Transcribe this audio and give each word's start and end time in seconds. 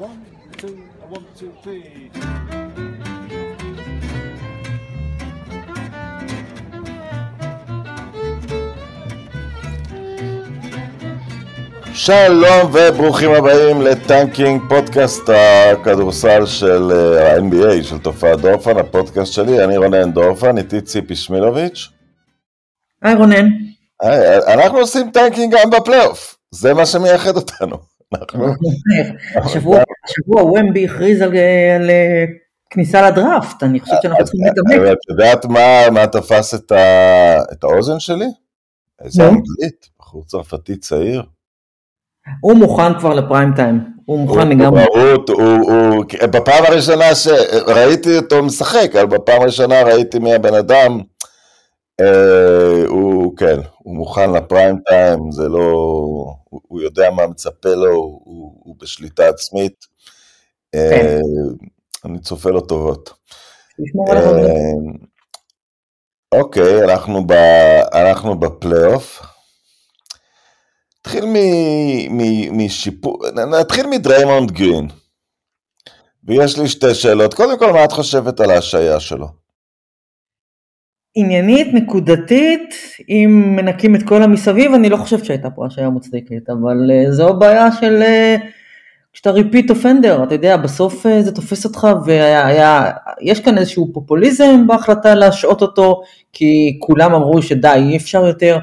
One, 0.00 0.24
two, 0.56 0.78
one, 1.10 1.26
two, 1.38 1.52
three. 1.62 2.10
שלום 11.94 12.70
וברוכים 12.72 13.30
הבאים 13.30 13.82
ל 13.82 13.91
tanking, 13.91 14.62
פודקאסט 14.68 15.22
הכדורסל 15.28 16.46
של 16.46 16.92
אה, 16.92 17.34
ה-NBA, 17.34 17.82
של 17.82 17.98
תופעת 17.98 18.40
דורפן, 18.40 18.76
הפודקאסט 18.76 19.32
שלי, 19.32 19.64
אני 19.64 19.76
רונן 19.76 20.12
דורפן, 20.12 20.58
איתי 20.58 20.80
ציפי 20.80 21.16
שמילוביץ'. 21.16 21.88
היי 23.02 23.14
רונן. 23.14 23.46
היי, 24.02 24.38
אנחנו 24.54 24.78
עושים 24.78 25.10
tanking 25.10 25.54
גם 25.54 25.70
בפלייאוף, 25.70 26.36
זה 26.50 26.74
מה 26.74 26.86
שמייחד 26.86 27.36
אותנו. 27.36 27.99
אנחנו- 28.14 28.46
השבוע 29.36 29.78
השבוע 30.04 30.42
ומבי 30.42 30.84
הכריז 30.84 31.22
על 31.22 31.28
על, 31.76 31.90
אה, 31.90 32.24
כניסה 32.70 33.10
לדראפט, 33.10 33.62
אני 33.62 33.80
חושבת 33.80 33.98
שאנחנו 34.02 34.24
צריכים 34.24 34.40
להתאמן. 34.44 34.82
אבל 34.82 34.92
את 34.92 34.98
יודעת 35.10 35.44
מה, 35.92 36.06
תפס 36.06 36.54
את, 36.54 36.72
האוזן 37.64 38.00
שלי? 38.00 38.26
איזה. 39.04 39.22
אנגלית, 39.22 39.88
בחור 40.00 40.24
צרפתי 40.24 40.76
צעיר. 40.76 41.22
הוא 42.40 42.54
מוכן 42.54 42.98
כבר 42.98 43.14
לפריים 43.14 43.52
טיים, 43.56 43.80
הוא 44.04 44.18
מוכן 44.18 44.48
לגמרי. 44.48 44.84
הוא, 44.84 46.04
בפעם 46.32 46.64
הראשונה 46.64 47.14
שראיתי 47.14 48.16
אותו 48.16 48.42
משחק, 48.42 48.90
אבל 48.96 49.06
בפעם 49.06 49.42
הראשונה 49.42 49.82
ראיתי 49.82 50.18
מי 50.18 50.34
הבן 50.34 50.54
אדם, 50.54 50.98
אה, 50.98 51.19
הוא, 52.86 53.36
כן, 53.36 53.56
הוא 53.78 53.96
מוכן 53.96 54.32
לפריים 54.32 54.78
טיים, 54.88 55.32
זה 55.32 55.48
לא, 55.48 55.72
הוא, 56.44 56.80
יודע 56.80 57.10
מה 57.10 57.26
מצפה 57.26 57.74
לו, 57.74 57.94
הוא, 57.94 58.76
בשליטה 58.80 59.28
עצמית, 59.28 59.86
אה, 60.74 60.90
כן. 60.90 61.18
אני 62.04 62.18
צופה 62.20 62.50
לו 62.50 62.60
טובות. 62.60 63.12
אה, 64.12 64.32
אוקיי, 66.32 66.84
אנחנו, 66.84 68.38
בפלייאוף. 68.40 69.22
נתחיל 71.00 71.24
משיפור, 72.52 73.18
נתחיל 73.60 73.86
מדריימונד 73.86 74.50
גרין. 74.50 74.88
ויש 76.24 76.58
לי 76.58 76.68
שתי 76.68 76.94
שאלות. 76.94 77.34
קודם 77.34 77.58
כל, 77.58 77.72
מה 77.72 77.84
את 77.84 77.92
חושבת 77.92 78.40
על 78.40 78.50
ההשעיה 78.50 79.00
שלו? 79.00 79.39
עניינית, 81.14 81.74
נקודתית, 81.74 82.74
אם 83.08 83.52
מנקים 83.56 83.94
את 83.94 84.02
כל 84.02 84.22
המסביב, 84.22 84.72
אני 84.74 84.88
לא 84.88 84.96
חושבת 84.96 85.24
שהייתה 85.24 85.50
פה 85.50 85.66
השעיה 85.66 85.90
מוצדקת, 85.90 86.50
אבל 86.50 86.90
אה, 86.90 87.12
זו 87.12 87.28
הבעיה 87.28 87.72
של 87.72 88.02
אה, 88.02 88.36
כשאתה 89.12 89.30
ריפיט 89.30 89.70
אופנדר, 89.70 90.24
אתה 90.24 90.34
יודע, 90.34 90.56
בסוף 90.56 91.06
אה, 91.06 91.22
זה 91.22 91.32
תופס 91.32 91.64
אותך, 91.64 91.88
ויש 92.06 93.40
כאן 93.40 93.58
איזשהו 93.58 93.92
פופוליזם 93.92 94.66
בהחלטה 94.66 95.14
להשעות 95.14 95.62
אותו, 95.62 96.02
כי 96.32 96.78
כולם 96.80 97.14
אמרו 97.14 97.42
שדי, 97.42 97.88
אי 97.90 97.96
אפשר 97.96 98.26
יותר. 98.26 98.58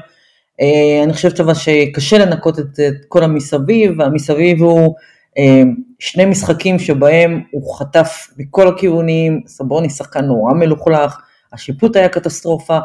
אה, 0.60 1.04
אני 1.04 1.12
חושבת 1.12 1.40
אבל 1.40 1.54
שקשה 1.54 2.18
לנקות 2.18 2.58
את, 2.58 2.80
את 2.88 3.04
כל 3.08 3.24
המסביב, 3.24 3.92
והמסביב 3.98 4.62
הוא 4.62 4.94
אה, 5.38 5.62
שני 5.98 6.24
משחקים 6.24 6.78
שבהם 6.78 7.42
הוא 7.50 7.74
חטף 7.74 8.28
מכל 8.38 8.68
הכיוונים, 8.68 9.40
סבוני 9.46 9.90
שחקן 9.90 10.24
נורא 10.24 10.54
מלוכלך, 10.54 11.18
השיפוט 11.52 11.96
היה 11.96 12.08
קטסטרופה, 12.08 12.78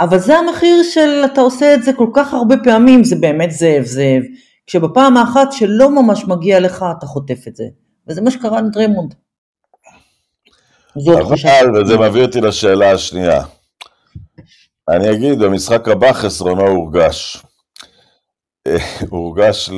אבל 0.00 0.18
זה 0.18 0.38
המחיר 0.38 0.82
של 0.82 1.22
אתה 1.32 1.40
עושה 1.40 1.74
את 1.74 1.82
זה 1.82 1.92
כל 1.92 2.08
כך 2.14 2.34
הרבה 2.34 2.54
פעמים, 2.64 3.04
זה 3.04 3.16
באמת 3.16 3.50
זאב 3.50 3.84
זאב, 3.84 4.22
כשבפעם 4.66 5.16
האחת 5.16 5.52
שלא 5.52 5.90
ממש 5.90 6.24
מגיע 6.24 6.60
לך 6.60 6.84
אתה 6.98 7.06
חוטף 7.06 7.48
את 7.48 7.56
זה, 7.56 7.64
וזה 8.08 8.20
מה 8.20 8.30
שקרה 8.30 8.60
לדריימונד. 8.60 9.14
התחושה. 10.96 11.60
אבל, 11.60 11.82
וזה 11.82 11.98
מביא 11.98 12.22
אותי 12.22 12.40
לשאלה 12.40 12.92
השנייה. 12.92 13.42
אני 14.88 15.12
אגיד, 15.12 15.38
במשחק 15.38 15.88
הבא 15.88 16.12
חסרונו 16.12 16.66
הורגש. 16.66 17.42
אה, 18.66 18.76
הורגש 19.08 19.70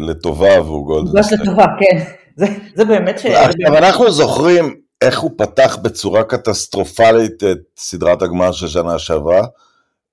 לטובה 0.00 0.60
והוא 0.60 0.86
גולדן. 0.86 1.10
הורגש 1.10 1.32
לטובה, 1.32 1.64
כן, 1.80 2.04
זה, 2.36 2.46
זה 2.74 2.84
באמת 2.84 3.18
ש... 3.18 3.26
עכשיו, 3.26 3.78
אנחנו 3.78 4.10
זוכרים 4.10 4.79
איך 5.00 5.20
הוא 5.20 5.30
פתח 5.36 5.76
בצורה 5.82 6.24
קטסטרופלית 6.24 7.44
את 7.44 7.58
סדרת 7.76 8.22
הגמר 8.22 8.52
של 8.52 8.68
שנה 8.68 8.98
שעברה, 8.98 9.42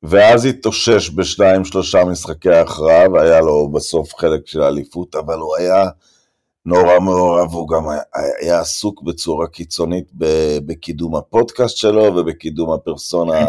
ואז 0.04 0.46
התאושש 0.46 1.10
בשניים 1.10 1.66
שלושה 1.66 2.06
משחקי 2.06 2.50
ההכרעה, 2.50 3.10
והיה 3.12 3.42
לו 3.42 3.70
בסוף 3.72 4.16
חלק 4.16 4.48
של 4.48 4.62
האליפות, 4.62 5.16
אבל 5.16 5.40
הוא 5.40 5.58
היה 5.58 5.90
נורא 6.66 7.00
מעורב, 7.00 7.54
והוא 7.54 7.70
גם 7.70 7.90
היה, 7.90 8.02
היה 8.40 8.60
עסוק 8.60 9.02
בצורה 9.02 9.48
קיצונית 9.48 10.12
בקידום 10.66 11.16
הפודקאסט 11.16 11.78
שלו 11.78 12.04
ובקידום 12.04 12.72
הפרסונה 12.72 13.46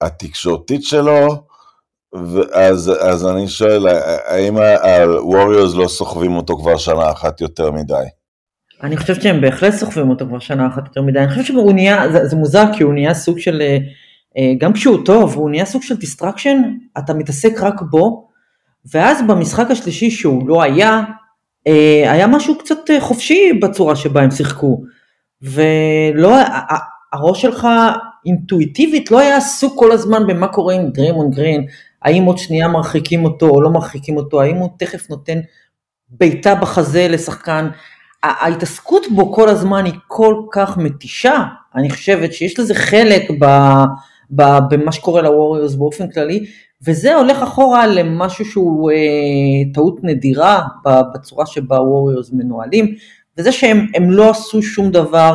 התקשורתית 0.00 0.84
שלו. 0.84 1.28
ואז 2.12 2.92
אז 3.00 3.26
אני 3.26 3.48
שואל, 3.48 3.86
האם 4.26 4.56
הווריורס 4.56 5.74
לא 5.74 5.88
סוחבים 5.88 6.36
אותו 6.36 6.56
כבר 6.58 6.76
שנה 6.76 7.10
אחת 7.10 7.40
יותר 7.40 7.70
מדי? 7.70 8.04
אני 8.82 8.96
חושבת 8.96 9.22
שהם 9.22 9.40
בהחלט 9.40 9.72
סוחבים 9.72 10.10
אותו 10.10 10.26
כבר 10.26 10.38
שנה 10.38 10.66
אחת 10.66 10.86
יותר 10.86 11.02
מדי, 11.02 11.18
אני 11.18 11.28
חושבת 11.28 11.46
שהוא 11.46 11.72
נהיה, 11.72 12.12
זה, 12.12 12.26
זה 12.26 12.36
מוזר 12.36 12.64
כי 12.76 12.82
הוא 12.82 12.94
נהיה 12.94 13.14
סוג 13.14 13.38
של, 13.38 13.62
אה, 14.38 14.52
גם 14.58 14.72
כשהוא 14.72 15.04
טוב, 15.04 15.34
הוא 15.34 15.50
נהיה 15.50 15.64
סוג 15.64 15.82
של 15.82 15.96
distraction, 15.96 16.62
אתה 16.98 17.14
מתעסק 17.14 17.60
רק 17.60 17.82
בו, 17.90 18.28
ואז 18.94 19.22
במשחק 19.28 19.70
השלישי 19.70 20.10
שהוא 20.10 20.48
לא 20.48 20.62
היה, 20.62 21.02
אה, 21.66 22.12
היה 22.12 22.26
משהו 22.26 22.58
קצת 22.58 22.90
אה, 22.90 23.00
חופשי 23.00 23.52
בצורה 23.62 23.96
שבה 23.96 24.22
הם 24.22 24.30
שיחקו, 24.30 24.82
ולא, 25.42 26.36
הראש 27.12 27.42
שלך 27.42 27.68
אינטואיטיבית 28.26 29.10
לא 29.10 29.18
היה 29.18 29.36
עסוק 29.36 29.78
כל 29.78 29.92
הזמן 29.92 30.26
במה 30.26 30.48
קורה 30.48 30.74
עם 30.74 30.90
דריימונד 30.90 31.30
גרין, 31.30 31.66
האם 32.02 32.24
עוד 32.24 32.38
שנייה 32.38 32.68
מרחיקים 32.68 33.24
אותו 33.24 33.48
או 33.48 33.62
לא 33.62 33.70
מרחיקים 33.70 34.16
אותו, 34.16 34.42
האם 34.42 34.56
הוא 34.56 34.68
תכף 34.78 35.10
נותן 35.10 35.38
בעיטה 36.10 36.54
בחזה 36.54 37.08
לשחקן, 37.08 37.68
ההתעסקות 38.40 39.06
בו 39.14 39.32
כל 39.32 39.48
הזמן 39.48 39.84
היא 39.84 39.94
כל 40.06 40.34
כך 40.52 40.78
מתישה, 40.78 41.44
אני 41.74 41.90
חושבת 41.90 42.32
שיש 42.32 42.58
לזה 42.58 42.74
חלק 42.74 43.30
ב, 43.40 43.46
ב, 44.30 44.42
במה 44.70 44.92
שקורה 44.92 45.22
לווריורס 45.22 45.74
באופן 45.74 46.10
כללי, 46.10 46.46
וזה 46.86 47.14
הולך 47.14 47.42
אחורה 47.42 47.86
למשהו 47.86 48.44
שהוא 48.44 48.90
אה, 48.90 48.96
טעות 49.74 50.04
נדירה 50.04 50.62
בצורה 51.14 51.46
שבה 51.46 51.76
הווריורס 51.76 52.30
מנוהלים, 52.32 52.94
וזה 53.38 53.52
שהם 53.52 53.86
הם 53.94 54.10
לא 54.10 54.30
עשו 54.30 54.62
שום 54.62 54.90
דבר 54.90 55.34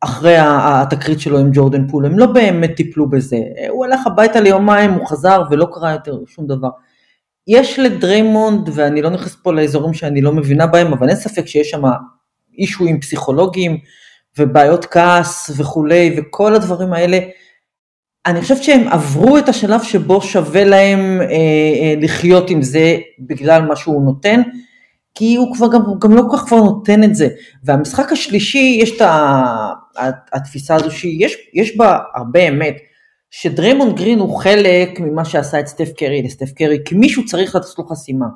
אחרי 0.00 0.36
התקרית 0.38 1.20
שלו 1.20 1.38
עם 1.38 1.50
ג'ורדן 1.52 1.88
פול, 1.88 2.06
הם 2.06 2.18
לא 2.18 2.26
באמת 2.26 2.76
טיפלו 2.76 3.10
בזה, 3.10 3.38
הוא 3.68 3.84
הלך 3.84 4.06
הביתה 4.06 4.40
ליומיים, 4.40 4.92
הוא 4.92 5.06
חזר 5.06 5.42
ולא 5.50 5.66
קרה 5.72 5.92
יותר 5.92 6.18
שום 6.26 6.46
דבר. 6.46 6.68
יש 7.48 7.78
לדריימונד, 7.78 8.70
ואני 8.72 9.02
לא 9.02 9.10
נכנס 9.10 9.36
פה 9.42 9.52
לאזורים 9.52 9.94
שאני 9.94 10.20
לא 10.20 10.32
מבינה 10.32 10.66
בהם, 10.66 10.92
אבל 10.92 11.08
אין 11.08 11.16
ספק 11.16 11.46
שיש 11.46 11.70
שם 11.70 11.82
אישויים 12.58 13.00
פסיכולוגיים 13.00 13.78
ובעיות 14.38 14.84
כעס 14.84 15.50
וכולי, 15.56 16.14
וכל 16.16 16.54
הדברים 16.54 16.92
האלה, 16.92 17.18
אני 18.26 18.40
חושבת 18.40 18.62
שהם 18.62 18.88
עברו 18.88 19.38
את 19.38 19.48
השלב 19.48 19.82
שבו 19.82 20.22
שווה 20.22 20.64
להם 20.64 21.20
אה, 21.20 21.26
אה, 21.26 21.94
לחיות 22.00 22.50
עם 22.50 22.62
זה 22.62 22.96
בגלל 23.18 23.62
מה 23.62 23.76
שהוא 23.76 24.04
נותן, 24.04 24.42
כי 25.14 25.36
הוא 25.36 25.54
כבר 25.54 25.66
גם, 25.72 25.82
הוא 25.82 26.00
גם 26.00 26.16
לא 26.16 26.22
כל 26.30 26.36
כך 26.36 26.44
כבר 26.44 26.56
נותן 26.56 27.04
את 27.04 27.14
זה. 27.14 27.28
והמשחק 27.64 28.12
השלישי, 28.12 28.78
יש 28.82 28.90
את 28.96 29.02
התפיסה 30.32 30.74
הזו 30.74 30.90
שיש 30.90 31.36
יש 31.54 31.76
בה 31.76 31.98
הרבה 32.14 32.48
אמת, 32.48 32.76
שדריימונד 33.30 33.96
גרין 33.96 34.18
הוא 34.18 34.36
חלק 34.36 35.00
ממה 35.00 35.24
שעשה 35.24 35.60
את 35.60 35.66
סטף 35.66 35.92
קרי 35.96 36.22
לסטף 36.22 36.52
קרי, 36.52 36.78
כי 36.84 36.94
מישהו 36.94 37.24
צריך 37.24 37.54
לתת 37.54 37.78
לו 37.78 37.86
חסימה. 37.86 38.26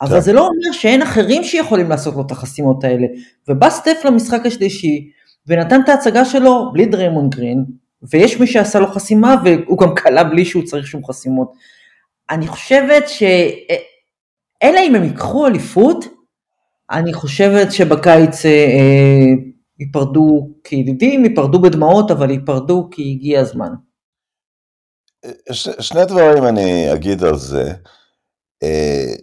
אבל 0.00 0.14
כן. 0.14 0.20
זה 0.20 0.32
לא 0.32 0.40
אומר 0.40 0.72
שאין 0.72 1.02
אחרים 1.02 1.44
שיכולים 1.44 1.88
לעשות 1.88 2.14
לו 2.14 2.22
את 2.26 2.30
החסימות 2.30 2.84
האלה. 2.84 3.06
ובא 3.48 3.70
סטף 3.70 4.00
למשחק 4.04 4.46
השלישי, 4.46 5.10
ונתן 5.46 5.80
את 5.84 5.88
ההצגה 5.88 6.24
שלו 6.24 6.70
בלי 6.72 6.86
דריימונד 6.86 7.34
גרין, 7.34 7.64
ויש 8.10 8.40
מי 8.40 8.46
שעשה 8.46 8.78
לו 8.78 8.86
חסימה, 8.86 9.36
והוא 9.44 9.78
גם 9.78 9.94
קלע 9.94 10.24
בלי 10.24 10.44
שהוא 10.44 10.64
צריך 10.64 10.86
שום 10.86 11.04
חסימות. 11.04 11.52
אני 12.30 12.46
חושבת 12.46 13.08
ש... 13.08 13.22
אלא 14.62 14.80
אם 14.80 14.94
הם 14.94 15.04
ייקחו 15.04 15.46
אליפות, 15.46 16.04
אני 16.90 17.12
חושבת 17.12 17.72
שבקיץ 17.72 18.46
אה, 18.46 18.50
אה, 18.50 19.44
ייפרדו 19.78 20.48
כידידים, 20.64 21.24
ייפרדו 21.24 21.62
בדמעות, 21.62 22.10
אבל 22.10 22.30
ייפרדו 22.30 22.88
כי 22.90 23.12
הגיע 23.16 23.40
הזמן. 23.40 23.72
ש, 25.52 25.68
שני 25.80 26.04
דברים 26.04 26.44
אני 26.44 26.92
אגיד 26.94 27.24
על 27.24 27.36
זה. 27.36 27.72
אה, 28.62 29.14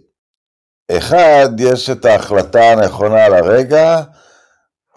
אחד, 0.98 1.48
יש 1.58 1.90
את 1.90 2.04
ההחלטה 2.04 2.72
הנכונה 2.72 3.28
לרגע, 3.28 4.02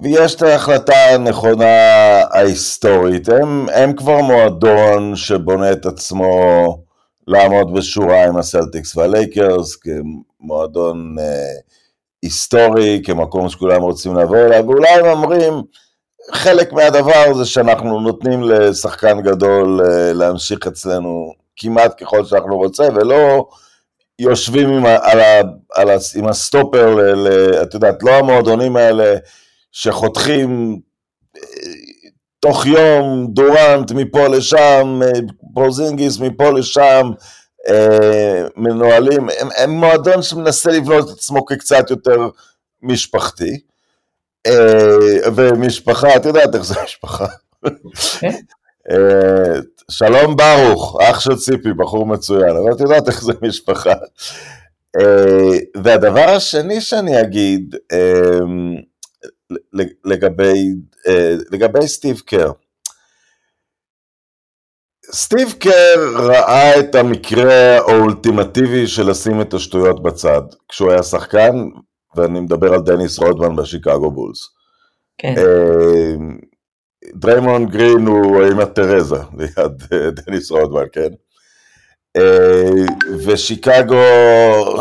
ויש 0.01 0.35
את 0.35 0.41
ההחלטה 0.41 0.95
הנכונה 0.95 1.65
ההיסטורית. 2.31 3.29
הם, 3.29 3.69
הם 3.73 3.93
כבר 3.93 4.21
מועדון 4.21 5.15
שבונה 5.15 5.71
את 5.71 5.85
עצמו 5.85 6.29
לעמוד 7.27 7.73
בשורה 7.73 8.25
עם 8.25 8.37
הסלטיקס 8.37 8.97
והלייקרס, 8.97 9.75
כמועדון 9.75 11.15
אה, 11.19 11.55
היסטורי, 12.21 13.01
כמקום 13.05 13.49
שכולם 13.49 13.81
רוצים 13.81 14.15
לבוא 14.15 14.37
אליו, 14.37 14.63
ואולי 14.67 14.89
הם 14.89 15.05
אומרים, 15.05 15.53
חלק 16.31 16.73
מהדבר 16.73 17.33
זה 17.33 17.45
שאנחנו 17.45 17.99
נותנים 17.99 18.43
לשחקן 18.43 19.21
גדול 19.21 19.81
אה, 19.81 20.13
להמשיך 20.13 20.67
אצלנו 20.67 21.33
כמעט 21.55 22.03
ככל 22.03 22.25
שאנחנו 22.25 22.57
רוצים, 22.57 22.95
ולא 22.95 23.47
יושבים 24.19 24.69
עם, 24.69 24.85
ה, 24.85 24.97
על 25.01 25.19
ה, 25.19 25.41
על 25.73 25.89
ה, 25.89 25.95
עם 26.15 26.27
הסטופר, 26.27 26.95
ל, 26.95 27.01
ל, 27.01 27.53
את 27.63 27.73
יודעת, 27.73 28.03
לא 28.03 28.11
המועדונים 28.11 28.75
האלה 28.75 29.15
שחותכים 29.71 30.79
אה, 31.37 31.41
תוך 32.39 32.65
יום 32.65 33.27
דוראנט 33.29 33.91
מפה 33.91 34.27
לשם, 34.27 34.99
אה, 35.03 35.11
פורזינגיס 35.53 36.19
מפה 36.19 36.49
לשם, 36.49 37.11
מנוהלים, 38.57 39.29
הם, 39.39 39.47
הם 39.57 39.71
מועדון 39.71 40.21
שמנסה 40.21 40.71
לבנות 40.71 41.09
את 41.09 41.13
עצמו 41.13 41.45
כקצת 41.45 41.89
יותר 41.89 42.29
משפחתי. 42.81 43.59
אה, 44.47 45.31
ומשפחה, 45.35 46.15
את 46.15 46.25
יודעת 46.25 46.55
איך 46.55 46.63
זה 46.63 46.75
משפחה. 46.83 47.25
אה, 49.89 49.95
שלום 49.95 50.35
ברוך, 50.35 51.01
אח 51.01 51.19
של 51.19 51.35
ציפי, 51.35 51.73
בחור 51.73 52.05
מצוין, 52.05 52.55
אבל 52.57 52.71
את 52.75 52.79
יודעת 52.79 53.07
איך 53.07 53.23
זה 53.23 53.33
משפחה. 53.41 53.93
אה, 54.99 55.57
והדבר 55.83 56.29
השני 56.29 56.81
שאני 56.81 57.21
אגיד 57.21 57.75
לגבי, 60.05 60.73
לגבי 61.51 61.87
סטיב 61.87 62.19
קר, 62.19 62.51
סטיב 65.11 65.53
קר 65.59 66.13
ראה 66.15 66.79
את 66.79 66.95
המקרה 66.95 67.77
האולטימטיבי 67.77 68.87
של 68.87 69.09
לשים 69.09 69.41
את 69.41 69.53
השטויות 69.53 70.03
בצד. 70.03 70.41
כשהוא 70.69 70.91
היה 70.91 71.03
שחקן, 71.03 71.55
ואני 72.15 72.39
מדבר 72.39 72.73
על 72.73 72.81
דניס 72.81 73.19
רודמן 73.19 73.55
בשיקגו 73.55 74.11
בולס. 74.11 74.39
כן. 75.17 75.33
אה, 77.05 77.09
דריימונד 77.13 77.65
גרין 77.65 78.07
הוא 78.07 78.43
אימא 78.43 78.63
תרזה 78.63 79.15
ליד 79.37 79.83
אה, 79.93 80.11
דניס 80.11 80.51
רודמן, 80.51 80.85
כן? 80.91 81.09
אה, 82.17 82.69
ושיקגו 83.25 84.01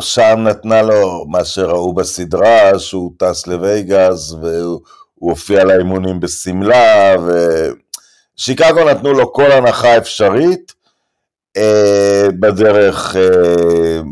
שם 0.00 0.36
נתנה 0.44 0.82
לו 0.82 1.24
מה 1.28 1.44
שראו 1.44 1.94
בסדרה, 1.94 2.78
שהוא 2.78 3.12
טס 3.18 3.46
לוויגאס 3.46 4.32
והוא 4.32 4.80
הופיע 5.14 5.64
לאימונים 5.64 6.20
בשמלה, 6.20 7.16
ושיקגו 8.36 8.84
נתנו 8.90 9.12
לו 9.12 9.32
כל 9.32 9.52
הנחה 9.52 9.96
אפשרית 9.96 10.74
בדרך, 12.40 13.16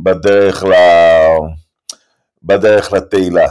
בדרך 0.04 0.64
ל... 0.64 0.72
בדרך 2.42 2.92
לתהילה. 2.92 3.48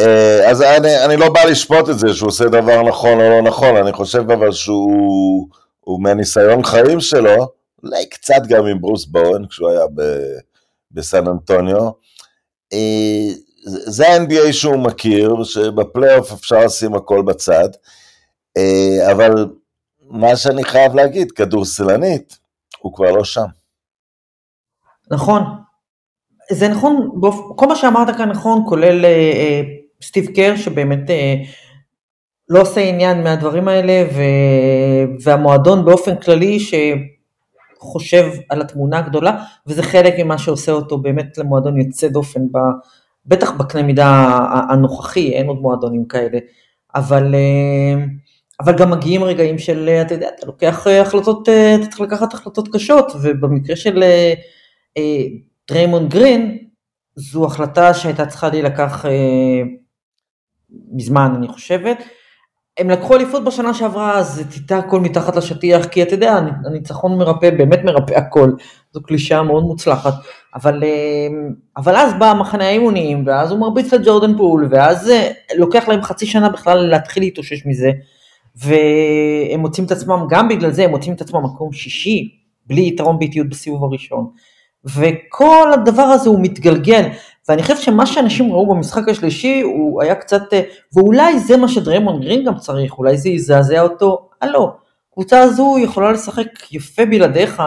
אה, 0.00 0.50
אז 0.50 0.62
אני, 0.62 1.04
אני 1.04 1.16
לא 1.16 1.28
בא 1.28 1.44
לשפוט 1.44 1.90
את 1.90 1.98
זה 1.98 2.14
שהוא 2.14 2.28
עושה 2.28 2.44
דבר 2.44 2.82
נכון 2.82 3.20
או 3.20 3.30
לא 3.30 3.42
נכון, 3.42 3.76
אני 3.76 3.92
חושב 3.92 4.30
אבל 4.30 4.52
שהוא 4.52 5.48
מהניסיון 6.00 6.64
חיים 6.64 7.00
שלו, 7.00 7.48
אולי 7.82 8.08
קצת 8.08 8.42
גם 8.48 8.66
עם 8.66 8.80
ברוס 8.80 9.06
בואן 9.06 9.46
כשהוא 9.46 9.70
היה 9.70 9.86
ב, 9.94 10.02
בסן 10.90 11.28
אנטוניו, 11.28 11.90
אה, 12.72 13.28
זה 13.66 14.08
ה-NBA 14.08 14.52
שהוא 14.52 14.78
מכיר, 14.78 15.44
שבפלייאוף 15.44 16.32
אפשר 16.32 16.64
לשים 16.64 16.94
הכל 16.94 17.22
בצד, 17.22 17.68
אה, 18.56 19.12
אבל 19.12 19.46
מה 20.00 20.36
שאני 20.36 20.64
חייב 20.64 20.94
להגיד, 20.94 21.32
כדורסלנית, 21.32 22.38
הוא 22.78 22.94
כבר 22.94 23.10
לא 23.10 23.24
שם. 23.24 23.46
נכון, 25.10 25.42
זה 26.52 26.68
נכון, 26.68 27.10
כל 27.56 27.66
מה 27.66 27.76
שאמרת 27.76 28.16
כאן 28.16 28.28
נכון, 28.30 28.64
כולל 28.68 29.04
סטיב 30.02 30.26
קר 30.36 30.56
שבאמת 30.56 31.10
אה, 31.10 31.34
לא 32.48 32.60
עושה 32.60 32.80
עניין 32.80 33.24
מהדברים 33.24 33.68
האלה, 33.68 34.04
ו, 34.14 34.20
והמועדון 35.22 35.84
באופן 35.84 36.16
כללי 36.16 36.58
שחושב 36.60 38.30
על 38.48 38.60
התמונה 38.60 38.98
הגדולה, 38.98 39.44
וזה 39.66 39.82
חלק 39.82 40.14
ממה 40.18 40.38
שעושה 40.38 40.72
אותו 40.72 40.98
באמת 40.98 41.38
למועדון 41.38 41.80
יוצא 41.80 42.08
דופן, 42.08 42.40
ב, 42.52 42.58
בטח 43.26 43.50
בקנה 43.50 43.82
מידה 43.82 44.38
הנוכחי, 44.70 45.32
אין 45.32 45.46
עוד 45.46 45.60
מועדונים 45.60 46.04
כאלה, 46.04 46.38
אבל, 46.94 47.34
אה, 47.34 48.04
אבל 48.60 48.78
גם 48.78 48.90
מגיעים 48.90 49.24
רגעים 49.24 49.58
של, 49.58 49.88
אתה 50.02 50.14
יודע, 50.14 50.28
אתה 50.38 50.46
לוקח 50.46 50.86
החלטות, 50.86 51.48
אה, 51.48 51.74
אתה 51.74 51.86
צריך 51.86 52.00
לקחת 52.00 52.34
החלטות 52.34 52.68
קשות, 52.72 53.12
ובמקרה 53.22 53.76
של... 53.76 54.02
אה, 54.02 54.34
אה 54.98 55.24
דריימון 55.70 56.08
גרין, 56.08 56.58
זו 57.14 57.46
החלטה 57.46 57.94
שהייתה 57.94 58.26
צריכה 58.26 58.48
להילקח 58.48 59.06
אה, 59.06 59.62
מזמן, 60.92 61.32
אני 61.36 61.48
חושבת. 61.48 61.98
הם 62.78 62.90
לקחו 62.90 63.14
אליפות 63.14 63.44
בשנה 63.44 63.74
שעברה, 63.74 64.18
אז 64.18 64.44
טיטה 64.50 64.78
הכל 64.78 65.00
מתחת 65.00 65.36
לשטיח, 65.36 65.86
כי 65.86 66.02
אתה 66.02 66.14
יודע, 66.14 66.40
הניצחון 66.66 67.18
מרפא, 67.18 67.50
באמת 67.50 67.84
מרפא 67.84 68.14
הכל. 68.14 68.50
זו 68.92 69.02
קלישאה 69.02 69.42
מאוד 69.42 69.64
מוצלחת. 69.64 70.14
אבל, 70.54 70.84
אה, 70.84 71.28
אבל 71.76 71.96
אז 71.96 72.12
בא 72.18 72.34
מחנה 72.40 72.64
האימונים, 72.64 73.26
ואז 73.26 73.50
הוא 73.50 73.58
מרביץ 73.60 73.92
לג'ורדן 73.92 74.36
פול, 74.36 74.68
ואז 74.70 75.10
אה, 75.10 75.30
לוקח 75.56 75.88
להם 75.88 76.02
חצי 76.02 76.26
שנה 76.26 76.48
בכלל 76.48 76.78
להתחיל 76.78 77.22
להתאושש 77.22 77.66
מזה. 77.66 77.90
והם 78.56 79.60
מוצאים 79.60 79.86
את 79.86 79.90
עצמם, 79.90 80.26
גם 80.30 80.48
בגלל 80.48 80.70
זה 80.70 80.84
הם 80.84 80.90
מוצאים 80.90 81.14
את 81.14 81.20
עצמם 81.20 81.44
מקום 81.44 81.72
שישי, 81.72 82.28
בלי 82.66 82.88
יתרון 82.88 83.18
באיטיות 83.18 83.48
בסיבוב 83.48 83.84
הראשון. 83.84 84.30
וכל 84.94 85.70
הדבר 85.74 86.02
הזה 86.02 86.28
הוא 86.28 86.40
מתגלגל, 86.42 87.08
ואני 87.48 87.62
חושב 87.62 87.76
שמה 87.76 88.06
שאנשים 88.06 88.52
ראו 88.52 88.74
במשחק 88.74 89.08
השלישי 89.08 89.60
הוא 89.60 90.02
היה 90.02 90.14
קצת, 90.14 90.42
אה, 90.52 90.62
ואולי 90.94 91.38
זה 91.38 91.56
מה 91.56 91.68
שדריימון 91.68 92.20
גרין 92.20 92.44
גם 92.44 92.58
צריך, 92.58 92.98
אולי 92.98 93.16
זה 93.16 93.28
יזעזע 93.28 93.80
אותו, 93.80 94.28
הלו, 94.40 94.72
קבוצה 95.12 95.40
הזו 95.40 95.76
יכולה 95.78 96.12
לשחק 96.12 96.72
יפה 96.72 97.06
בלעדיך, 97.06 97.62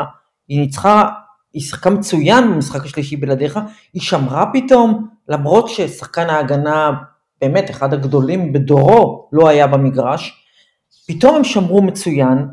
היא 0.47 0.59
ניצחה, 0.59 1.07
היא 1.53 1.61
שיחקה 1.61 1.89
מצוין 1.89 2.51
במשחק 2.51 2.85
השלישי 2.85 3.15
בלעדיך, 3.15 3.59
היא 3.93 4.01
שמרה 4.01 4.45
פתאום, 4.53 5.07
למרות 5.27 5.69
ששחקן 5.69 6.29
ההגנה, 6.29 6.91
באמת 7.41 7.69
אחד 7.69 7.93
הגדולים 7.93 8.53
בדורו, 8.53 9.29
לא 9.31 9.47
היה 9.47 9.67
במגרש, 9.67 10.43
פתאום 11.07 11.35
הם 11.35 11.43
שמרו 11.43 11.81
מצוין, 11.81 12.47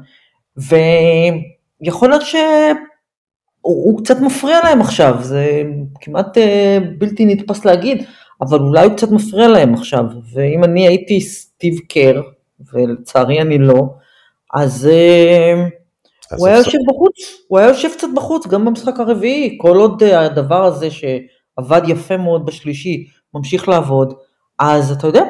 ויכול 0.56 2.08
להיות 2.08 2.22
ש... 2.22 2.34
הוא, 3.66 3.84
הוא 3.84 4.04
קצת 4.04 4.20
מפריע 4.20 4.60
להם 4.64 4.80
עכשיו, 4.80 5.14
זה 5.20 5.62
כמעט 6.00 6.38
אה, 6.38 6.78
בלתי 6.98 7.24
נתפס 7.24 7.64
להגיד, 7.64 8.04
אבל 8.40 8.58
אולי 8.58 8.84
הוא 8.84 8.96
קצת 8.96 9.10
מפריע 9.10 9.48
להם 9.48 9.74
עכשיו, 9.74 10.04
ואם 10.32 10.64
אני 10.64 10.88
הייתי 10.88 11.20
סטיב 11.20 11.78
קר, 11.88 12.22
ולצערי 12.72 13.40
אני 13.40 13.58
לא, 13.58 13.82
אז 14.54 14.86
אה, 14.92 15.66
הוא 16.38 16.46
היה 16.46 16.56
יושב 16.56 16.78
בחוץ, 16.88 17.14
הוא 17.48 17.58
היה 17.58 17.68
יושב 17.68 17.88
קצת 17.92 18.08
בחוץ, 18.14 18.46
גם 18.46 18.64
במשחק 18.64 19.00
הרביעי, 19.00 19.58
כל 19.60 19.76
עוד 19.76 20.02
אה, 20.02 20.24
הדבר 20.24 20.64
הזה 20.64 20.88
שעבד 20.90 21.82
יפה 21.88 22.16
מאוד 22.16 22.46
בשלישי, 22.46 23.06
ממשיך 23.34 23.68
לעבוד, 23.68 24.14
אז 24.58 24.90
אתה 24.92 25.06
יודע, 25.06 25.22